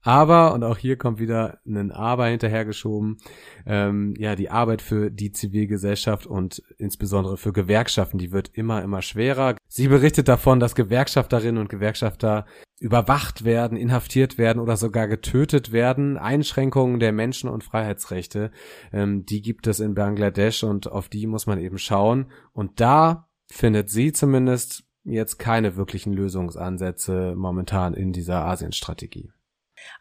Aber, 0.03 0.55
und 0.55 0.65
auch 0.65 0.79
hier 0.79 0.97
kommt 0.97 1.19
wieder 1.19 1.59
ein 1.67 1.93
Aber 1.93 2.27
hinterhergeschoben, 2.27 3.19
ähm, 3.67 4.15
ja, 4.19 4.35
die 4.35 4.51
Arbeit 4.51 4.81
für 4.81 5.11
die 5.11 5.33
Zivilgesellschaft 5.33 6.27
und 6.27 6.63
insbesondere 6.79 7.37
für 7.37 7.53
Gewerkschaften, 7.53 8.19
die 8.19 8.33
wird 8.33 8.51
immer, 8.55 8.83
immer 8.83 9.03
schwerer. 9.03 9.57
Sie 9.69 9.89
berichtet 9.89 10.29
davon, 10.29 10.59
dass 10.59 10.75
Gewerkschafterinnen 10.75 11.61
und 11.61 11.69
Gewerkschafter 11.69 12.47
überwacht 12.81 13.45
werden, 13.45 13.77
inhaftiert 13.77 14.39
werden 14.39 14.59
oder 14.59 14.79
sogar 14.79 15.07
getötet 15.07 15.71
werden. 15.71 16.17
Einschränkungen 16.17 16.99
der 16.99 17.13
Menschen- 17.13 17.51
und 17.51 17.63
Freiheitsrechte, 17.63 18.51
ähm, 18.93 19.27
die 19.27 19.43
gibt 19.43 19.67
es 19.67 19.81
in 19.81 19.95
Bangladesch 19.95 20.65
und 20.65 20.91
auf 20.91 21.11
die 21.11 21.27
muss 21.27 21.47
man 21.47 21.61
eben 21.61 21.77
schauen. 21.77 22.31
Und 22.53 22.81
da 22.81 23.29
findet 23.53 23.91
sie 23.91 24.13
zumindest 24.13 24.85
jetzt 25.05 25.39
keine 25.39 25.77
wirklichen 25.77 26.15
Lösungsansätze 26.15 27.35
momentan 27.37 27.93
in 27.93 28.13
dieser 28.13 28.47
Asienstrategie. 28.47 29.31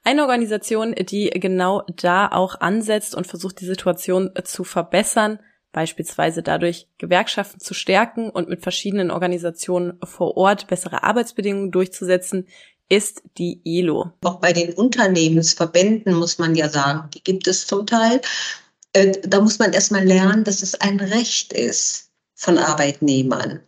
Eine 0.03 0.23
Organisation, 0.23 0.95
die 0.95 1.29
genau 1.29 1.83
da 1.95 2.27
auch 2.27 2.59
ansetzt 2.59 3.15
und 3.15 3.27
versucht, 3.27 3.59
die 3.61 3.65
Situation 3.65 4.31
zu 4.43 4.63
verbessern, 4.63 5.39
beispielsweise 5.71 6.41
dadurch 6.41 6.87
Gewerkschaften 6.97 7.59
zu 7.59 7.73
stärken 7.73 8.29
und 8.29 8.49
mit 8.49 8.61
verschiedenen 8.61 9.11
Organisationen 9.11 9.99
vor 10.03 10.37
Ort 10.37 10.67
bessere 10.67 11.03
Arbeitsbedingungen 11.03 11.71
durchzusetzen, 11.71 12.47
ist 12.89 13.21
die 13.37 13.61
ILO. 13.63 14.11
Auch 14.23 14.39
bei 14.39 14.51
den 14.51 14.73
Unternehmensverbänden 14.73 16.15
muss 16.15 16.39
man 16.39 16.55
ja 16.55 16.69
sagen, 16.69 17.09
die 17.13 17.23
gibt 17.23 17.47
es 17.47 17.67
zum 17.67 17.85
Teil. 17.85 18.19
Äh, 18.93 19.11
da 19.21 19.41
muss 19.41 19.59
man 19.59 19.73
erstmal 19.73 20.03
lernen, 20.03 20.43
dass 20.43 20.63
es 20.63 20.75
ein 20.81 20.99
Recht 20.99 21.53
ist 21.53 22.09
von 22.33 22.57
Arbeitnehmern 22.57 23.61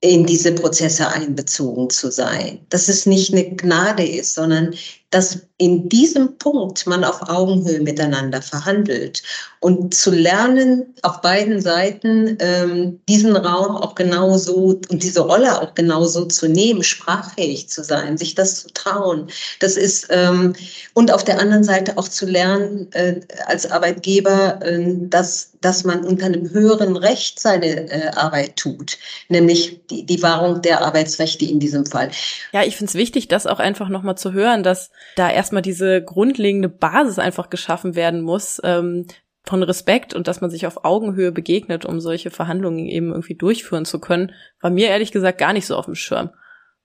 in 0.00 0.26
diese 0.26 0.52
Prozesse 0.52 1.08
einbezogen 1.08 1.90
zu 1.90 2.12
sein. 2.12 2.64
Dass 2.68 2.88
es 2.88 3.06
nicht 3.06 3.32
eine 3.32 3.56
Gnade 3.56 4.06
ist, 4.06 4.34
sondern 4.34 4.74
dass 5.10 5.46
in 5.58 5.88
diesem 5.88 6.36
Punkt 6.36 6.86
man 6.86 7.04
auf 7.04 7.28
Augenhöhe 7.28 7.80
miteinander 7.80 8.42
verhandelt 8.42 9.22
und 9.60 9.94
zu 9.94 10.10
lernen, 10.10 10.94
auf 11.02 11.20
beiden 11.22 11.60
Seiten 11.60 12.36
ähm, 12.40 13.00
diesen 13.08 13.36
Raum 13.36 13.76
auch 13.76 13.94
genauso 13.94 14.78
und 14.90 15.02
diese 15.02 15.20
Rolle 15.20 15.62
auch 15.62 15.74
genauso 15.74 16.26
zu 16.26 16.48
nehmen, 16.48 16.82
sprachfähig 16.82 17.68
zu 17.68 17.82
sein, 17.82 18.18
sich 18.18 18.34
das 18.34 18.62
zu 18.62 18.74
trauen. 18.74 19.28
Das 19.60 19.76
ist 19.76 20.08
ähm, 20.10 20.54
und 20.92 21.10
auf 21.10 21.24
der 21.24 21.40
anderen 21.40 21.64
Seite 21.64 21.96
auch 21.96 22.08
zu 22.08 22.26
lernen 22.26 22.92
äh, 22.92 23.20
als 23.46 23.70
Arbeitgeber, 23.70 24.60
äh, 24.62 24.84
dass 25.08 25.52
dass 25.60 25.84
man 25.84 26.04
unter 26.04 26.26
einem 26.26 26.50
höheren 26.50 26.96
Recht 26.96 27.40
seine 27.40 27.90
äh, 27.90 28.10
Arbeit 28.10 28.56
tut, 28.56 28.98
nämlich 29.28 29.80
die, 29.90 30.04
die 30.04 30.22
Wahrung 30.22 30.62
der 30.62 30.82
Arbeitsrechte 30.82 31.44
in 31.44 31.58
diesem 31.58 31.86
Fall. 31.86 32.10
Ja, 32.52 32.62
ich 32.62 32.76
finde 32.76 32.90
es 32.90 32.94
wichtig, 32.94 33.26
das 33.26 33.46
auch 33.46 33.58
einfach 33.58 33.88
nochmal 33.88 34.16
zu 34.16 34.32
hören, 34.32 34.62
dass 34.62 34.90
da 35.16 35.30
erstmal 35.30 35.62
diese 35.62 36.02
grundlegende 36.02 36.68
Basis 36.68 37.18
einfach 37.18 37.50
geschaffen 37.50 37.94
werden 37.94 38.22
muss, 38.22 38.60
ähm, 38.64 39.06
von 39.46 39.62
Respekt 39.62 40.12
und 40.12 40.26
dass 40.26 40.40
man 40.40 40.50
sich 40.50 40.66
auf 40.66 40.84
Augenhöhe 40.84 41.30
begegnet, 41.30 41.84
um 41.84 42.00
solche 42.00 42.30
Verhandlungen 42.30 42.86
eben 42.86 43.10
irgendwie 43.10 43.36
durchführen 43.36 43.84
zu 43.84 44.00
können, 44.00 44.32
war 44.60 44.70
mir 44.70 44.88
ehrlich 44.88 45.12
gesagt 45.12 45.38
gar 45.38 45.52
nicht 45.52 45.66
so 45.66 45.76
auf 45.76 45.84
dem 45.84 45.94
Schirm. 45.94 46.30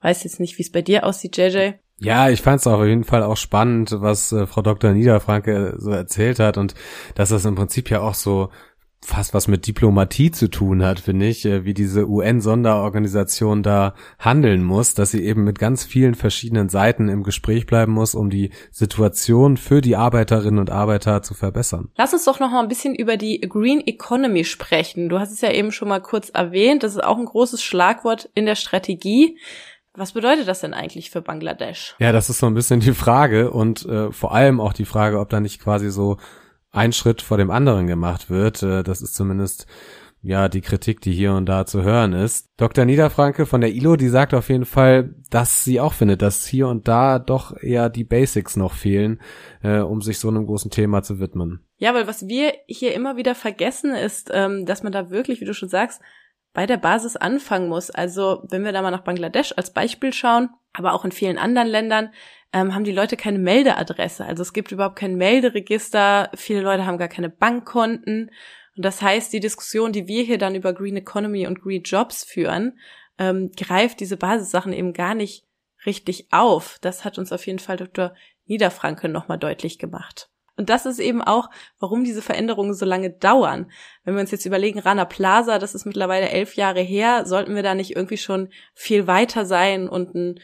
Weiß 0.01 0.23
jetzt 0.23 0.39
nicht, 0.39 0.57
wie 0.57 0.63
es 0.63 0.71
bei 0.71 0.81
dir 0.81 1.05
aussieht, 1.05 1.37
JJ. 1.37 1.73
Ja, 1.97 2.29
ich 2.29 2.41
fand 2.41 2.59
es 2.59 2.67
auf 2.67 2.83
jeden 2.83 3.03
Fall 3.03 3.21
auch 3.21 3.37
spannend, 3.37 3.95
was 3.99 4.31
äh, 4.31 4.47
Frau 4.47 4.63
Dr. 4.63 4.91
Niederfranke 4.91 5.75
so 5.77 5.91
erzählt 5.91 6.39
hat 6.39 6.57
und 6.57 6.73
dass 7.13 7.29
das 7.29 7.45
im 7.45 7.55
Prinzip 7.55 7.89
ja 7.91 8.01
auch 8.01 8.15
so 8.15 8.49
fast 9.03 9.33
was 9.33 9.47
mit 9.47 9.65
Diplomatie 9.65 10.31
zu 10.31 10.49
tun 10.49 10.83
hat, 10.83 10.99
finde 10.99 11.27
ich, 11.27 11.45
äh, 11.45 11.65
wie 11.65 11.73
diese 11.73 12.07
UN-Sonderorganisation 12.07 13.63
da 13.63 13.95
handeln 14.19 14.63
muss, 14.63 14.93
dass 14.93 15.11
sie 15.11 15.25
eben 15.25 15.43
mit 15.43 15.57
ganz 15.57 15.83
vielen 15.83 16.13
verschiedenen 16.13 16.69
Seiten 16.69 17.09
im 17.09 17.23
Gespräch 17.23 17.65
bleiben 17.65 17.93
muss, 17.93 18.13
um 18.13 18.29
die 18.29 18.51
Situation 18.69 19.57
für 19.57 19.81
die 19.81 19.95
Arbeiterinnen 19.95 20.59
und 20.59 20.69
Arbeiter 20.69 21.23
zu 21.23 21.33
verbessern. 21.33 21.89
Lass 21.97 22.13
uns 22.13 22.25
doch 22.25 22.39
noch 22.39 22.51
mal 22.51 22.61
ein 22.61 22.67
bisschen 22.67 22.93
über 22.93 23.17
die 23.17 23.41
Green 23.41 23.85
Economy 23.85 24.43
sprechen. 24.43 25.09
Du 25.09 25.19
hast 25.19 25.31
es 25.31 25.41
ja 25.41 25.51
eben 25.51 25.71
schon 25.71 25.89
mal 25.89 26.01
kurz 26.01 26.29
erwähnt, 26.29 26.83
das 26.83 26.93
ist 26.93 27.03
auch 27.03 27.17
ein 27.17 27.25
großes 27.25 27.63
Schlagwort 27.63 28.29
in 28.35 28.45
der 28.45 28.55
Strategie. 28.55 29.37
Was 29.93 30.13
bedeutet 30.13 30.47
das 30.47 30.61
denn 30.61 30.73
eigentlich 30.73 31.11
für 31.11 31.21
Bangladesch? 31.21 31.95
Ja, 31.99 32.13
das 32.13 32.29
ist 32.29 32.39
so 32.39 32.45
ein 32.45 32.53
bisschen 32.53 32.79
die 32.79 32.93
Frage 32.93 33.51
und 33.51 33.85
äh, 33.85 34.11
vor 34.11 34.33
allem 34.33 34.61
auch 34.61 34.71
die 34.71 34.85
Frage, 34.85 35.19
ob 35.19 35.29
da 35.29 35.41
nicht 35.41 35.59
quasi 35.59 35.91
so 35.91 36.17
ein 36.71 36.93
Schritt 36.93 37.21
vor 37.21 37.37
dem 37.37 37.51
anderen 37.51 37.87
gemacht 37.87 38.29
wird. 38.29 38.63
Äh, 38.63 38.83
das 38.83 39.01
ist 39.01 39.15
zumindest 39.15 39.67
ja 40.23 40.49
die 40.49 40.61
Kritik, 40.61 41.01
die 41.01 41.13
hier 41.13 41.33
und 41.33 41.47
da 41.47 41.65
zu 41.65 41.83
hören 41.83 42.13
ist. 42.13 42.47
Dr. 42.57 42.85
Niederfranke 42.85 43.45
von 43.45 43.61
der 43.61 43.71
ILO, 43.71 43.95
die 43.95 44.07
sagt 44.07 44.33
auf 44.33 44.49
jeden 44.49 44.65
Fall, 44.65 45.15
dass 45.29 45.63
sie 45.63 45.79
auch 45.79 45.93
findet, 45.93 46.21
dass 46.21 46.45
hier 46.45 46.67
und 46.67 46.87
da 46.87 47.17
doch 47.17 47.57
eher 47.57 47.89
die 47.89 48.03
Basics 48.03 48.55
noch 48.55 48.73
fehlen, 48.73 49.19
äh, 49.63 49.79
um 49.79 50.01
sich 50.01 50.19
so 50.19 50.27
einem 50.27 50.45
großen 50.45 50.69
Thema 50.69 51.01
zu 51.01 51.19
widmen. 51.19 51.65
Ja, 51.77 51.93
weil 51.93 52.07
was 52.07 52.27
wir 52.27 52.53
hier 52.67 52.93
immer 52.93 53.17
wieder 53.17 53.33
vergessen 53.33 53.95
ist, 53.95 54.29
ähm, 54.31 54.65
dass 54.65 54.83
man 54.83 54.91
da 54.91 55.09
wirklich, 55.09 55.41
wie 55.41 55.45
du 55.45 55.53
schon 55.53 55.69
sagst, 55.69 56.01
bei 56.53 56.65
der 56.65 56.77
Basis 56.77 57.15
anfangen 57.15 57.69
muss. 57.69 57.89
Also 57.89 58.43
wenn 58.49 58.63
wir 58.63 58.73
da 58.73 58.81
mal 58.81 58.91
nach 58.91 59.03
Bangladesch 59.03 59.53
als 59.57 59.73
Beispiel 59.73 60.13
schauen, 60.13 60.49
aber 60.73 60.93
auch 60.93 61.05
in 61.05 61.11
vielen 61.11 61.37
anderen 61.37 61.67
Ländern, 61.67 62.13
ähm, 62.53 62.73
haben 62.75 62.83
die 62.83 62.91
Leute 62.91 63.17
keine 63.17 63.39
Meldeadresse. 63.39 64.25
Also 64.25 64.41
es 64.41 64.53
gibt 64.53 64.71
überhaupt 64.71 64.97
kein 64.97 65.15
Melderegister. 65.15 66.29
Viele 66.35 66.61
Leute 66.61 66.85
haben 66.85 66.97
gar 66.97 67.07
keine 67.07 67.29
Bankkonten. 67.29 68.31
Und 68.75 68.85
das 68.85 69.01
heißt, 69.01 69.31
die 69.33 69.39
Diskussion, 69.39 69.91
die 69.91 70.07
wir 70.07 70.23
hier 70.23 70.37
dann 70.37 70.55
über 70.55 70.73
Green 70.73 70.97
Economy 70.97 71.47
und 71.47 71.61
Green 71.61 71.83
Jobs 71.83 72.23
führen, 72.23 72.77
ähm, 73.17 73.51
greift 73.55 73.99
diese 73.99 74.17
Basissachen 74.17 74.73
eben 74.73 74.93
gar 74.93 75.15
nicht 75.15 75.45
richtig 75.85 76.27
auf. 76.31 76.77
Das 76.81 77.05
hat 77.05 77.17
uns 77.17 77.31
auf 77.31 77.45
jeden 77.47 77.59
Fall 77.59 77.77
Dr. 77.77 78.13
Niederfranke 78.45 79.09
nochmal 79.09 79.37
deutlich 79.37 79.79
gemacht. 79.79 80.29
Und 80.61 80.69
das 80.69 80.85
ist 80.85 80.99
eben 80.99 81.23
auch, 81.23 81.49
warum 81.79 82.03
diese 82.03 82.21
Veränderungen 82.21 82.75
so 82.75 82.85
lange 82.85 83.09
dauern. 83.09 83.71
Wenn 84.03 84.13
wir 84.13 84.21
uns 84.21 84.29
jetzt 84.29 84.45
überlegen, 84.45 84.77
Rana 84.77 85.05
Plaza, 85.05 85.57
das 85.57 85.73
ist 85.73 85.85
mittlerweile 85.85 86.29
elf 86.29 86.55
Jahre 86.55 86.81
her, 86.81 87.25
sollten 87.25 87.55
wir 87.55 87.63
da 87.63 87.73
nicht 87.73 87.95
irgendwie 87.95 88.17
schon 88.17 88.49
viel 88.75 89.07
weiter 89.07 89.47
sein 89.47 89.89
und 89.89 90.13
ein 90.13 90.39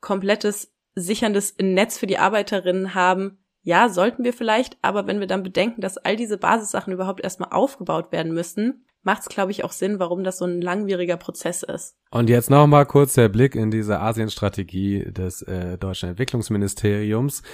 komplettes 0.00 0.72
sicherndes 0.94 1.56
Netz 1.60 1.98
für 1.98 2.06
die 2.06 2.18
Arbeiterinnen 2.18 2.94
haben, 2.94 3.38
ja, 3.62 3.88
sollten 3.88 4.22
wir 4.22 4.32
vielleicht, 4.32 4.78
aber 4.82 5.08
wenn 5.08 5.18
wir 5.18 5.26
dann 5.26 5.42
bedenken, 5.42 5.80
dass 5.80 5.98
all 5.98 6.14
diese 6.14 6.38
Basissachen 6.38 6.92
überhaupt 6.92 7.24
erstmal 7.24 7.50
aufgebaut 7.50 8.12
werden 8.12 8.32
müssen, 8.32 8.86
macht 9.06 9.22
es, 9.22 9.28
glaube 9.28 9.52
ich, 9.52 9.62
auch 9.62 9.70
Sinn, 9.70 10.00
warum 10.00 10.24
das 10.24 10.38
so 10.38 10.44
ein 10.44 10.60
langwieriger 10.60 11.16
Prozess 11.16 11.62
ist. 11.62 11.94
Und 12.10 12.28
jetzt 12.28 12.50
noch 12.50 12.66
mal 12.66 12.84
kurz 12.84 13.14
der 13.14 13.28
Blick 13.28 13.54
in 13.54 13.70
diese 13.70 14.00
Asienstrategie 14.00 15.12
des 15.12 15.42
äh, 15.42 15.78
deutschen 15.78 16.10
Entwicklungsministeriums. 16.10 17.44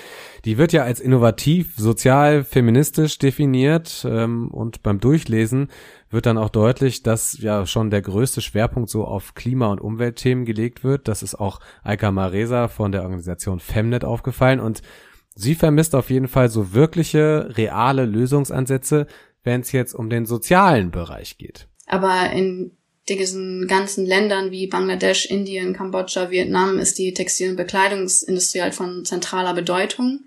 Die 0.46 0.56
wird 0.56 0.72
ja 0.72 0.82
als 0.84 0.98
innovativ, 0.98 1.74
sozial, 1.76 2.42
feministisch 2.42 3.18
definiert 3.18 4.06
ähm, 4.08 4.50
und 4.50 4.82
beim 4.82 4.98
Durchlesen 4.98 5.68
wird 6.08 6.24
dann 6.24 6.38
auch 6.38 6.48
deutlich, 6.48 7.02
dass 7.02 7.38
ja 7.38 7.66
schon 7.66 7.90
der 7.90 8.00
größte 8.00 8.40
Schwerpunkt 8.40 8.88
so 8.88 9.04
auf 9.04 9.34
Klima- 9.34 9.70
und 9.70 9.80
Umweltthemen 9.80 10.46
gelegt 10.46 10.84
wird. 10.84 11.06
Das 11.06 11.22
ist 11.22 11.34
auch 11.34 11.60
Alka 11.82 12.10
Maresa 12.10 12.68
von 12.68 12.92
der 12.92 13.02
Organisation 13.02 13.60
Femnet 13.60 14.06
aufgefallen 14.06 14.58
und 14.58 14.80
sie 15.34 15.54
vermisst 15.54 15.94
auf 15.94 16.08
jeden 16.08 16.28
Fall 16.28 16.48
so 16.48 16.72
wirkliche, 16.72 17.50
reale 17.58 18.06
Lösungsansätze, 18.06 19.06
wenn 19.44 19.60
es 19.60 19.72
jetzt 19.72 19.94
um 19.94 20.10
den 20.10 20.26
sozialen 20.26 20.90
Bereich 20.90 21.38
geht. 21.38 21.68
Aber 21.86 22.30
in 22.32 22.72
diesen 23.08 23.66
ganzen 23.66 24.06
Ländern 24.06 24.50
wie 24.50 24.66
Bangladesch, 24.68 25.26
Indien, 25.26 25.72
Kambodscha, 25.74 26.30
Vietnam 26.30 26.78
ist 26.78 26.98
die 26.98 27.12
Textil- 27.12 27.50
und 27.50 27.56
Bekleidungsindustrie 27.56 28.62
halt 28.62 28.74
von 28.74 29.04
zentraler 29.04 29.54
Bedeutung. 29.54 30.20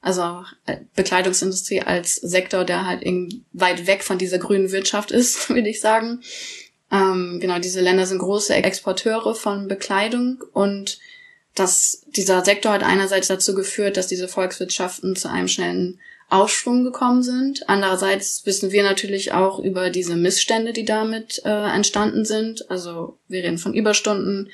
Also 0.00 0.44
äh, 0.66 0.78
Bekleidungsindustrie 0.94 1.82
als 1.82 2.16
Sektor, 2.16 2.64
der 2.64 2.86
halt 2.86 3.04
weit 3.52 3.86
weg 3.86 4.02
von 4.02 4.18
dieser 4.18 4.38
grünen 4.38 4.72
Wirtschaft 4.72 5.10
ist, 5.10 5.48
würde 5.48 5.68
ich 5.68 5.80
sagen. 5.80 6.20
Ähm, 6.90 7.38
genau, 7.40 7.58
diese 7.58 7.80
Länder 7.80 8.06
sind 8.06 8.18
große 8.18 8.54
Exporteure 8.54 9.34
von 9.34 9.68
Bekleidung 9.68 10.42
und 10.52 10.98
dass 11.54 12.04
dieser 12.08 12.44
Sektor 12.44 12.72
hat 12.72 12.82
einerseits 12.82 13.28
dazu 13.28 13.54
geführt, 13.54 13.96
dass 13.96 14.06
diese 14.06 14.28
Volkswirtschaften 14.28 15.14
zu 15.14 15.30
einem 15.30 15.48
schnellen 15.48 16.00
Aufschwung 16.30 16.84
gekommen 16.84 17.22
sind. 17.22 17.68
Andererseits 17.68 18.44
wissen 18.46 18.72
wir 18.72 18.82
natürlich 18.82 19.32
auch 19.32 19.58
über 19.58 19.90
diese 19.90 20.16
Missstände, 20.16 20.72
die 20.72 20.84
damit 20.84 21.42
äh, 21.44 21.48
entstanden 21.48 22.24
sind. 22.24 22.70
Also 22.70 23.18
wir 23.28 23.42
reden 23.42 23.58
von 23.58 23.74
Überstunden, 23.74 24.50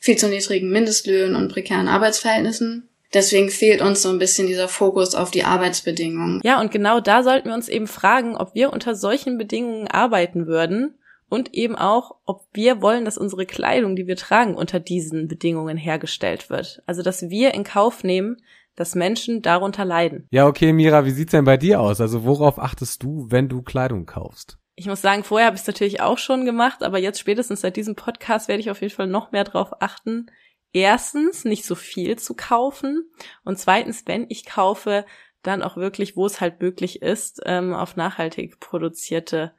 viel 0.00 0.16
zu 0.16 0.28
niedrigen 0.28 0.70
Mindestlöhnen 0.70 1.36
und 1.36 1.52
prekären 1.52 1.88
Arbeitsverhältnissen. 1.88 2.88
Deswegen 3.12 3.50
fehlt 3.50 3.82
uns 3.82 4.02
so 4.02 4.08
ein 4.08 4.18
bisschen 4.18 4.46
dieser 4.46 4.68
Fokus 4.68 5.14
auf 5.14 5.30
die 5.30 5.44
Arbeitsbedingungen. 5.44 6.40
Ja, 6.44 6.60
und 6.60 6.70
genau 6.70 7.00
da 7.00 7.22
sollten 7.22 7.48
wir 7.48 7.54
uns 7.54 7.68
eben 7.68 7.88
fragen, 7.88 8.36
ob 8.36 8.54
wir 8.54 8.72
unter 8.72 8.94
solchen 8.94 9.36
Bedingungen 9.36 9.88
arbeiten 9.88 10.46
würden 10.46 10.94
und 11.28 11.54
eben 11.54 11.76
auch, 11.76 12.16
ob 12.24 12.46
wir 12.52 12.82
wollen, 12.82 13.04
dass 13.04 13.18
unsere 13.18 13.46
Kleidung, 13.46 13.96
die 13.96 14.06
wir 14.06 14.16
tragen, 14.16 14.54
unter 14.54 14.78
diesen 14.78 15.26
Bedingungen 15.26 15.76
hergestellt 15.76 16.50
wird. 16.50 16.82
Also, 16.86 17.02
dass 17.02 17.30
wir 17.30 17.52
in 17.54 17.64
Kauf 17.64 18.04
nehmen, 18.04 18.42
dass 18.80 18.94
Menschen 18.94 19.42
darunter 19.42 19.84
leiden. 19.84 20.26
Ja, 20.30 20.46
okay, 20.46 20.72
Mira, 20.72 21.04
wie 21.04 21.10
sieht's 21.10 21.32
denn 21.32 21.44
bei 21.44 21.58
dir 21.58 21.80
aus? 21.80 22.00
Also, 22.00 22.24
worauf 22.24 22.58
achtest 22.58 23.02
du, 23.02 23.26
wenn 23.28 23.50
du 23.50 23.60
Kleidung 23.60 24.06
kaufst? 24.06 24.58
Ich 24.74 24.86
muss 24.86 25.02
sagen, 25.02 25.22
vorher 25.22 25.48
habe 25.48 25.56
ich 25.56 25.60
es 25.60 25.66
natürlich 25.66 26.00
auch 26.00 26.16
schon 26.16 26.46
gemacht, 26.46 26.82
aber 26.82 26.98
jetzt 26.98 27.20
spätestens 27.20 27.60
seit 27.60 27.76
diesem 27.76 27.94
Podcast 27.94 28.48
werde 28.48 28.60
ich 28.60 28.70
auf 28.70 28.80
jeden 28.80 28.94
Fall 28.94 29.06
noch 29.06 29.32
mehr 29.32 29.44
darauf 29.44 29.82
achten, 29.82 30.30
erstens 30.72 31.44
nicht 31.44 31.66
so 31.66 31.74
viel 31.74 32.18
zu 32.18 32.34
kaufen 32.34 33.10
und 33.44 33.58
zweitens, 33.58 34.04
wenn 34.06 34.24
ich 34.30 34.46
kaufe, 34.46 35.04
dann 35.42 35.62
auch 35.62 35.76
wirklich, 35.76 36.16
wo 36.16 36.24
es 36.24 36.40
halt 36.40 36.62
möglich 36.62 37.02
ist, 37.02 37.42
ähm, 37.44 37.74
auf 37.74 37.96
nachhaltig 37.96 38.60
produzierte 38.60 39.52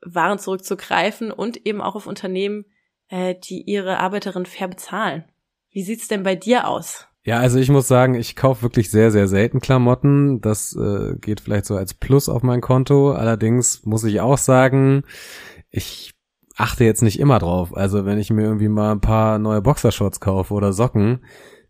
Waren 0.00 0.38
zurückzugreifen 0.38 1.32
und 1.32 1.66
eben 1.66 1.80
auch 1.80 1.96
auf 1.96 2.06
Unternehmen, 2.06 2.66
äh, 3.08 3.34
die 3.34 3.62
ihre 3.62 3.98
Arbeiterinnen 3.98 4.46
fair 4.46 4.68
bezahlen. 4.68 5.24
Wie 5.70 5.82
sieht's 5.82 6.06
denn 6.06 6.22
bei 6.22 6.36
dir 6.36 6.68
aus? 6.68 7.08
Ja, 7.22 7.38
also 7.38 7.58
ich 7.58 7.68
muss 7.68 7.86
sagen, 7.86 8.14
ich 8.14 8.34
kaufe 8.34 8.62
wirklich 8.62 8.90
sehr, 8.90 9.10
sehr 9.10 9.28
selten 9.28 9.60
Klamotten. 9.60 10.40
Das 10.40 10.74
äh, 10.74 11.16
geht 11.20 11.40
vielleicht 11.40 11.66
so 11.66 11.76
als 11.76 11.92
Plus 11.92 12.28
auf 12.28 12.42
mein 12.42 12.62
Konto. 12.62 13.12
Allerdings 13.12 13.84
muss 13.84 14.04
ich 14.04 14.20
auch 14.20 14.38
sagen, 14.38 15.02
ich 15.70 16.14
achte 16.56 16.84
jetzt 16.84 17.02
nicht 17.02 17.20
immer 17.20 17.38
drauf. 17.38 17.76
Also 17.76 18.06
wenn 18.06 18.18
ich 18.18 18.30
mir 18.30 18.42
irgendwie 18.42 18.68
mal 18.68 18.92
ein 18.92 19.00
paar 19.02 19.38
neue 19.38 19.60
Boxershorts 19.60 20.20
kaufe 20.20 20.54
oder 20.54 20.72
Socken, 20.72 21.24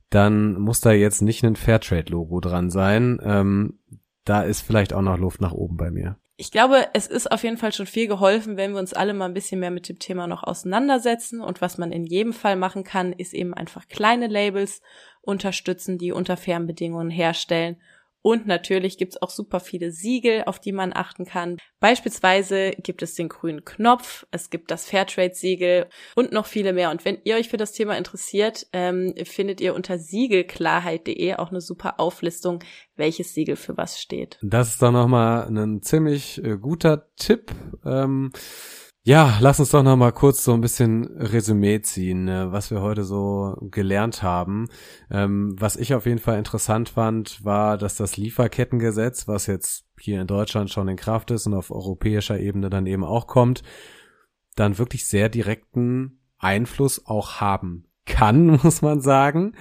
dann 0.08 0.54
muss 0.54 0.80
da 0.80 0.92
jetzt 0.92 1.22
nicht 1.22 1.44
ein 1.44 1.56
Fairtrade-Logo 1.56 2.40
dran 2.40 2.70
sein. 2.70 3.20
Ähm, 3.22 3.80
da 4.24 4.42
ist 4.42 4.60
vielleicht 4.60 4.92
auch 4.92 5.02
noch 5.02 5.18
Luft 5.18 5.40
nach 5.40 5.52
oben 5.52 5.76
bei 5.76 5.90
mir. 5.90 6.16
Ich 6.40 6.50
glaube, 6.50 6.88
es 6.94 7.07
ist 7.07 7.31
auf 7.31 7.42
jeden 7.42 7.59
Fall 7.59 7.70
schon 7.74 7.85
viel 7.85 8.07
geholfen, 8.07 8.57
wenn 8.57 8.72
wir 8.72 8.79
uns 8.79 8.94
alle 8.94 9.12
mal 9.12 9.26
ein 9.26 9.35
bisschen 9.35 9.61
mehr 9.61 9.70
mit 9.70 9.90
dem 9.90 9.98
Thema 9.98 10.26
noch 10.26 10.42
auseinandersetzen. 10.42 11.42
Und 11.42 11.61
was 11.61 11.76
man 11.76 11.92
in 11.92 12.07
jedem 12.07 12.33
Fall 12.33 12.57
machen 12.57 12.83
kann, 12.83 13.12
ist 13.12 13.35
eben 13.35 13.53
einfach 13.53 13.88
kleine 13.88 14.26
Labels 14.26 14.81
unterstützen, 15.20 15.98
die 15.98 16.12
unter 16.12 16.38
fairen 16.38 16.66
Bedingungen 16.66 17.11
herstellen 17.11 17.76
und 18.22 18.46
natürlich 18.46 18.98
gibt's 18.98 19.20
auch 19.20 19.30
super 19.30 19.61
viele 19.61 19.90
Siegel, 19.92 20.44
auf 20.44 20.59
die 20.61 20.72
man 20.72 20.92
achten 20.94 21.24
kann. 21.24 21.56
Beispielsweise 21.80 22.72
gibt 22.83 23.02
es 23.02 23.14
den 23.14 23.28
grünen 23.28 23.64
Knopf, 23.64 24.26
es 24.30 24.50
gibt 24.50 24.70
das 24.70 24.87
Fairtrade-Siegel 24.87 25.87
und 26.14 26.33
noch 26.33 26.46
viele 26.46 26.72
mehr. 26.72 26.90
Und 26.90 27.04
wenn 27.04 27.18
ihr 27.24 27.37
euch 27.37 27.48
für 27.48 27.56
das 27.56 27.72
Thema 27.72 27.96
interessiert, 27.96 28.66
ähm, 28.72 29.14
findet 29.24 29.61
ihr 29.61 29.74
unter 29.74 29.98
siegelklarheit.de 29.98 31.35
auch 31.37 31.50
eine 31.50 31.61
super 31.61 31.98
Auflistung, 31.98 32.62
welches 32.96 33.33
Siegel 33.33 33.56
für 33.56 33.76
was 33.76 34.00
steht. 34.00 34.38
Das 34.42 34.70
ist 34.70 34.83
dann 34.83 34.92
nochmal 34.92 35.48
ein 35.48 35.83
ziemlich 35.83 36.42
äh, 36.44 36.59
guter 36.59 37.09
Tipp. 37.16 37.52
Ähm 37.85 38.33
ja, 39.02 39.38
lass 39.40 39.58
uns 39.58 39.70
doch 39.70 39.82
noch 39.82 39.96
mal 39.96 40.12
kurz 40.12 40.44
so 40.44 40.52
ein 40.52 40.60
bisschen 40.60 41.06
Resümee 41.16 41.80
ziehen, 41.80 42.24
ne, 42.24 42.52
was 42.52 42.70
wir 42.70 42.82
heute 42.82 43.04
so 43.04 43.56
gelernt 43.70 44.22
haben. 44.22 44.68
Ähm, 45.10 45.56
was 45.58 45.76
ich 45.76 45.94
auf 45.94 46.04
jeden 46.04 46.18
Fall 46.18 46.38
interessant 46.38 46.90
fand, 46.90 47.42
war, 47.42 47.78
dass 47.78 47.96
das 47.96 48.18
Lieferkettengesetz, 48.18 49.26
was 49.26 49.46
jetzt 49.46 49.86
hier 49.98 50.20
in 50.20 50.26
Deutschland 50.26 50.70
schon 50.70 50.88
in 50.88 50.96
Kraft 50.96 51.30
ist 51.30 51.46
und 51.46 51.54
auf 51.54 51.70
europäischer 51.70 52.38
Ebene 52.38 52.68
dann 52.68 52.86
eben 52.86 53.04
auch 53.04 53.26
kommt, 53.26 53.62
dann 54.54 54.76
wirklich 54.76 55.06
sehr 55.06 55.30
direkten 55.30 56.20
Einfluss 56.38 57.06
auch 57.06 57.40
haben 57.40 57.86
kann, 58.04 58.46
muss 58.62 58.82
man 58.82 59.00
sagen, 59.00 59.54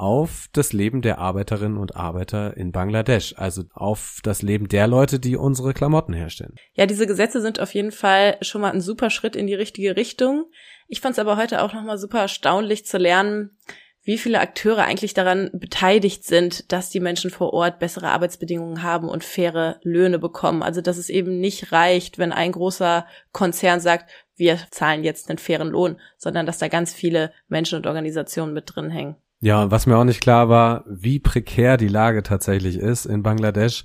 auf 0.00 0.48
das 0.52 0.72
Leben 0.72 1.02
der 1.02 1.18
Arbeiterinnen 1.18 1.76
und 1.76 1.94
Arbeiter 1.94 2.56
in 2.56 2.72
Bangladesch, 2.72 3.34
also 3.36 3.64
auf 3.74 4.20
das 4.22 4.40
Leben 4.40 4.66
der 4.68 4.86
Leute, 4.86 5.20
die 5.20 5.36
unsere 5.36 5.74
Klamotten 5.74 6.14
herstellen. 6.14 6.56
Ja, 6.72 6.86
diese 6.86 7.06
Gesetze 7.06 7.42
sind 7.42 7.60
auf 7.60 7.74
jeden 7.74 7.92
Fall 7.92 8.38
schon 8.40 8.62
mal 8.62 8.72
ein 8.72 8.80
super 8.80 9.10
Schritt 9.10 9.36
in 9.36 9.46
die 9.46 9.54
richtige 9.54 9.96
Richtung. 9.96 10.46
Ich 10.88 11.02
fand 11.02 11.12
es 11.12 11.18
aber 11.18 11.36
heute 11.36 11.62
auch 11.62 11.74
nochmal 11.74 11.98
super 11.98 12.20
erstaunlich 12.20 12.86
zu 12.86 12.96
lernen, 12.96 13.58
wie 14.02 14.16
viele 14.16 14.40
Akteure 14.40 14.84
eigentlich 14.84 15.12
daran 15.12 15.50
beteiligt 15.52 16.24
sind, 16.24 16.72
dass 16.72 16.88
die 16.88 17.00
Menschen 17.00 17.30
vor 17.30 17.52
Ort 17.52 17.78
bessere 17.78 18.08
Arbeitsbedingungen 18.08 18.82
haben 18.82 19.06
und 19.06 19.22
faire 19.22 19.78
Löhne 19.82 20.18
bekommen. 20.18 20.62
Also 20.62 20.80
dass 20.80 20.96
es 20.96 21.10
eben 21.10 21.38
nicht 21.38 21.72
reicht, 21.72 22.16
wenn 22.16 22.32
ein 22.32 22.52
großer 22.52 23.06
Konzern 23.32 23.80
sagt, 23.80 24.10
wir 24.34 24.58
zahlen 24.70 25.04
jetzt 25.04 25.28
einen 25.28 25.38
fairen 25.38 25.68
Lohn, 25.68 26.00
sondern 26.16 26.46
dass 26.46 26.56
da 26.56 26.68
ganz 26.68 26.94
viele 26.94 27.32
Menschen 27.48 27.76
und 27.76 27.86
Organisationen 27.86 28.54
mit 28.54 28.74
drin 28.74 28.88
hängen. 28.88 29.16
Ja, 29.42 29.70
was 29.70 29.86
mir 29.86 29.96
auch 29.96 30.04
nicht 30.04 30.20
klar 30.20 30.50
war, 30.50 30.84
wie 30.86 31.18
prekär 31.18 31.78
die 31.78 31.88
Lage 31.88 32.22
tatsächlich 32.22 32.76
ist 32.76 33.06
in 33.06 33.22
Bangladesch. 33.22 33.84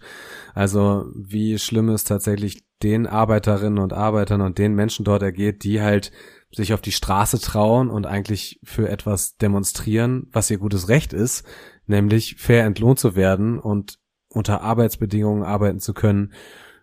Also 0.53 1.05
wie 1.15 1.57
schlimm 1.59 1.87
es 1.89 2.03
tatsächlich 2.03 2.65
den 2.83 3.07
Arbeiterinnen 3.07 3.79
und 3.79 3.93
Arbeitern 3.93 4.41
und 4.41 4.57
den 4.57 4.75
Menschen 4.75 5.05
dort 5.05 5.23
ergeht, 5.23 5.63
die 5.63 5.81
halt 5.81 6.11
sich 6.51 6.73
auf 6.73 6.81
die 6.81 6.91
Straße 6.91 7.39
trauen 7.39 7.89
und 7.89 8.05
eigentlich 8.05 8.59
für 8.63 8.89
etwas 8.89 9.37
demonstrieren, 9.37 10.27
was 10.31 10.51
ihr 10.51 10.57
gutes 10.57 10.89
Recht 10.89 11.13
ist, 11.13 11.45
nämlich 11.85 12.35
fair 12.35 12.65
entlohnt 12.65 12.99
zu 12.99 13.15
werden 13.15 13.57
und 13.57 13.97
unter 14.29 14.61
Arbeitsbedingungen 14.61 15.43
arbeiten 15.43 15.79
zu 15.79 15.93
können, 15.93 16.33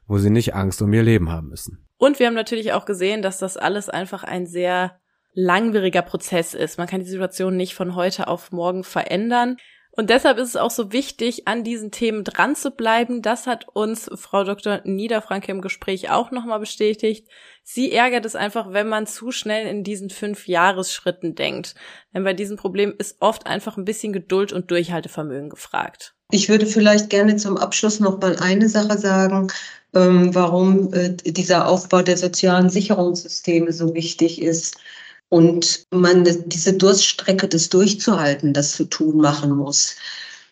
wo 0.06 0.16
sie 0.16 0.30
nicht 0.30 0.54
Angst 0.54 0.80
um 0.80 0.92
ihr 0.92 1.02
Leben 1.02 1.30
haben 1.30 1.48
müssen. 1.48 1.86
Und 1.98 2.18
wir 2.18 2.26
haben 2.26 2.34
natürlich 2.34 2.72
auch 2.72 2.86
gesehen, 2.86 3.22
dass 3.22 3.38
das 3.38 3.56
alles 3.56 3.88
einfach 3.88 4.24
ein 4.24 4.46
sehr 4.46 4.98
langwieriger 5.34 6.02
Prozess 6.02 6.54
ist. 6.54 6.78
Man 6.78 6.86
kann 6.86 7.00
die 7.00 7.10
Situation 7.10 7.56
nicht 7.56 7.74
von 7.74 7.94
heute 7.94 8.28
auf 8.28 8.52
morgen 8.52 8.84
verändern. 8.84 9.56
Und 9.94 10.08
deshalb 10.08 10.38
ist 10.38 10.48
es 10.48 10.56
auch 10.56 10.70
so 10.70 10.90
wichtig, 10.90 11.46
an 11.46 11.64
diesen 11.64 11.90
Themen 11.90 12.24
dran 12.24 12.56
zu 12.56 12.70
bleiben. 12.70 13.20
Das 13.20 13.46
hat 13.46 13.66
uns 13.74 14.10
Frau 14.14 14.42
Dr. 14.42 14.80
Niederfranke 14.84 15.52
im 15.52 15.60
Gespräch 15.60 16.10
auch 16.10 16.30
nochmal 16.30 16.60
bestätigt. 16.60 17.28
Sie 17.62 17.92
ärgert 17.92 18.24
es 18.24 18.34
einfach, 18.34 18.72
wenn 18.72 18.88
man 18.88 19.06
zu 19.06 19.32
schnell 19.32 19.66
in 19.66 19.84
diesen 19.84 20.08
fünf 20.08 20.48
Jahresschritten 20.48 21.34
denkt. 21.34 21.74
Denn 22.14 22.24
bei 22.24 22.32
diesem 22.32 22.56
Problem 22.56 22.94
ist 22.96 23.16
oft 23.20 23.46
einfach 23.46 23.76
ein 23.76 23.84
bisschen 23.84 24.14
Geduld 24.14 24.54
und 24.54 24.70
Durchhaltevermögen 24.70 25.50
gefragt. 25.50 26.14
Ich 26.30 26.48
würde 26.48 26.64
vielleicht 26.64 27.10
gerne 27.10 27.36
zum 27.36 27.58
Abschluss 27.58 28.00
noch 28.00 28.18
mal 28.18 28.36
eine 28.36 28.70
Sache 28.70 28.96
sagen, 28.96 29.48
ähm, 29.94 30.34
warum 30.34 30.94
äh, 30.94 31.10
dieser 31.14 31.68
Aufbau 31.68 32.00
der 32.00 32.16
sozialen 32.16 32.70
Sicherungssysteme 32.70 33.70
so 33.72 33.92
wichtig 33.94 34.40
ist 34.40 34.78
und 35.32 35.86
man 35.90 36.28
diese 36.44 36.74
Durststrecke, 36.74 37.48
das 37.48 37.70
durchzuhalten, 37.70 38.52
das 38.52 38.72
zu 38.72 38.84
tun 38.84 39.16
machen 39.16 39.52
muss. 39.52 39.96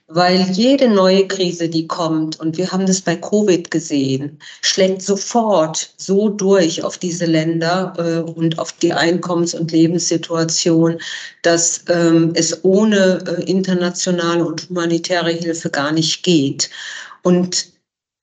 Weil 0.09 0.41
jede 0.53 0.89
neue 0.89 1.29
Krise, 1.29 1.69
die 1.69 1.87
kommt, 1.87 2.41
und 2.41 2.57
wir 2.57 2.73
haben 2.73 2.87
das 2.87 3.03
bei 3.03 3.15
Covid 3.15 3.71
gesehen, 3.71 4.39
schlägt 4.63 5.03
sofort 5.03 5.93
so 5.99 6.31
durch 6.31 6.83
auf 6.83 6.97
diese 6.97 7.27
Länder 7.27 7.93
äh, 7.99 8.31
und 8.31 8.59
auf 8.59 8.73
die 8.73 8.95
Einkommens- 8.95 9.55
und 9.55 9.71
Lebenssituation, 9.71 10.99
dass 11.43 11.85
ähm, 11.91 12.33
es 12.35 12.65
ohne 12.65 13.23
äh, 13.27 13.43
internationale 13.51 14.43
und 14.47 14.67
humanitäre 14.71 15.31
Hilfe 15.31 15.69
gar 15.69 15.93
nicht 15.93 16.23
geht. 16.23 16.71
Und 17.23 17.70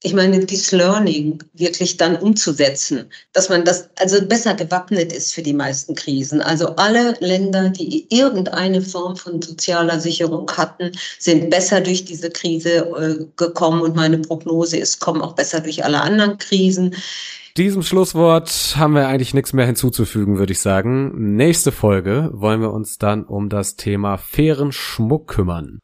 ich 0.03 0.13
meine, 0.13 0.45
dieses 0.45 0.71
Learning 0.71 1.39
wirklich 1.53 1.97
dann 1.97 2.17
umzusetzen, 2.17 3.09
dass 3.33 3.49
man 3.49 3.65
das 3.65 3.89
also 3.97 4.23
besser 4.25 4.53
gewappnet 4.53 5.11
ist 5.11 5.33
für 5.33 5.41
die 5.41 5.53
meisten 5.53 5.95
Krisen. 5.95 6.39
Also 6.39 6.75
alle 6.75 7.15
Länder, 7.19 7.69
die 7.69 8.05
irgendeine 8.09 8.81
Form 8.83 9.15
von 9.15 9.41
sozialer 9.41 9.99
Sicherung 9.99 10.49
hatten, 10.51 10.91
sind 11.17 11.49
besser 11.49 11.81
durch 11.81 12.05
diese 12.05 12.29
Krise 12.29 12.69
äh, 12.69 13.25
gekommen 13.37 13.81
und 13.81 13.95
meine 13.95 14.19
Prognose 14.19 14.77
ist, 14.77 14.99
kommen 14.99 15.21
auch 15.21 15.33
besser 15.33 15.61
durch 15.61 15.83
alle 15.83 16.01
anderen 16.01 16.37
Krisen. 16.37 16.95
Diesem 17.57 17.81
Schlusswort 17.81 18.75
haben 18.75 18.93
wir 18.93 19.07
eigentlich 19.07 19.33
nichts 19.33 19.51
mehr 19.51 19.65
hinzuzufügen, 19.65 20.37
würde 20.37 20.53
ich 20.53 20.59
sagen. 20.59 21.35
Nächste 21.35 21.71
Folge 21.71 22.29
wollen 22.33 22.61
wir 22.61 22.71
uns 22.71 22.99
dann 22.99 23.23
um 23.23 23.49
das 23.49 23.77
Thema 23.77 24.17
fairen 24.17 24.71
Schmuck 24.71 25.27
kümmern. 25.27 25.79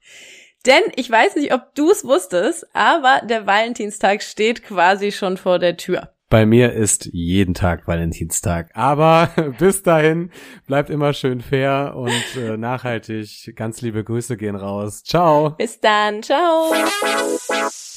Denn 0.65 0.84
ich 0.95 1.10
weiß 1.10 1.36
nicht, 1.36 1.54
ob 1.54 1.76
du 1.76 1.91
es 1.91 2.06
wusstest, 2.06 2.67
aber 2.73 3.21
der 3.26 3.45
Valentinstag 3.45 4.23
steht 4.23 4.63
quasi 4.63 5.12
schon 5.12 5.38
vor 5.38 5.60
der 5.60 5.78
Tür. 5.78 6.10
Bei 6.30 6.47
mir 6.47 6.73
ist 6.73 7.10
jeden 7.13 7.54
Tag 7.54 7.88
Valentinstag. 7.88 8.71
Aber 8.73 9.30
bis 9.60 9.84
dahin 9.84 10.32
bleibt 10.65 10.89
immer 10.89 11.13
schön 11.13 11.41
fair 11.41 11.93
und 11.95 12.41
äh, 12.41 12.58
nachhaltig. 12.58 13.54
Ganz 13.56 13.82
liebe 13.82 14.04
Grüße 14.04 14.36
gehen 14.36 14.56
raus. 14.56 15.04
Ciao. 15.04 15.52
Bis 15.52 15.80
dann. 15.80 16.23
Ciao. 16.23 16.73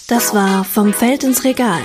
Das 0.08 0.34
war 0.34 0.64
Vom 0.64 0.92
Feld 0.92 1.24
ins 1.24 1.44
Regal. 1.44 1.80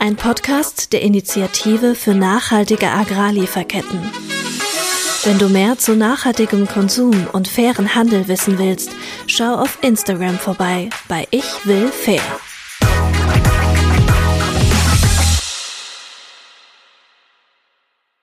Ein 0.00 0.16
Podcast 0.16 0.92
der 0.92 1.02
Initiative 1.02 1.94
für 1.94 2.14
nachhaltige 2.14 2.88
Agrarlieferketten. 2.88 4.35
Wenn 5.26 5.38
du 5.38 5.48
mehr 5.48 5.76
zu 5.76 5.96
nachhaltigem 5.96 6.68
Konsum 6.68 7.26
und 7.32 7.48
fairen 7.48 7.96
Handel 7.96 8.28
wissen 8.28 8.60
willst, 8.60 8.92
schau 9.26 9.56
auf 9.56 9.76
Instagram 9.82 10.38
vorbei 10.38 10.88
bei 11.08 11.26
Ich 11.32 11.66
will 11.66 11.88
fair. 11.88 12.22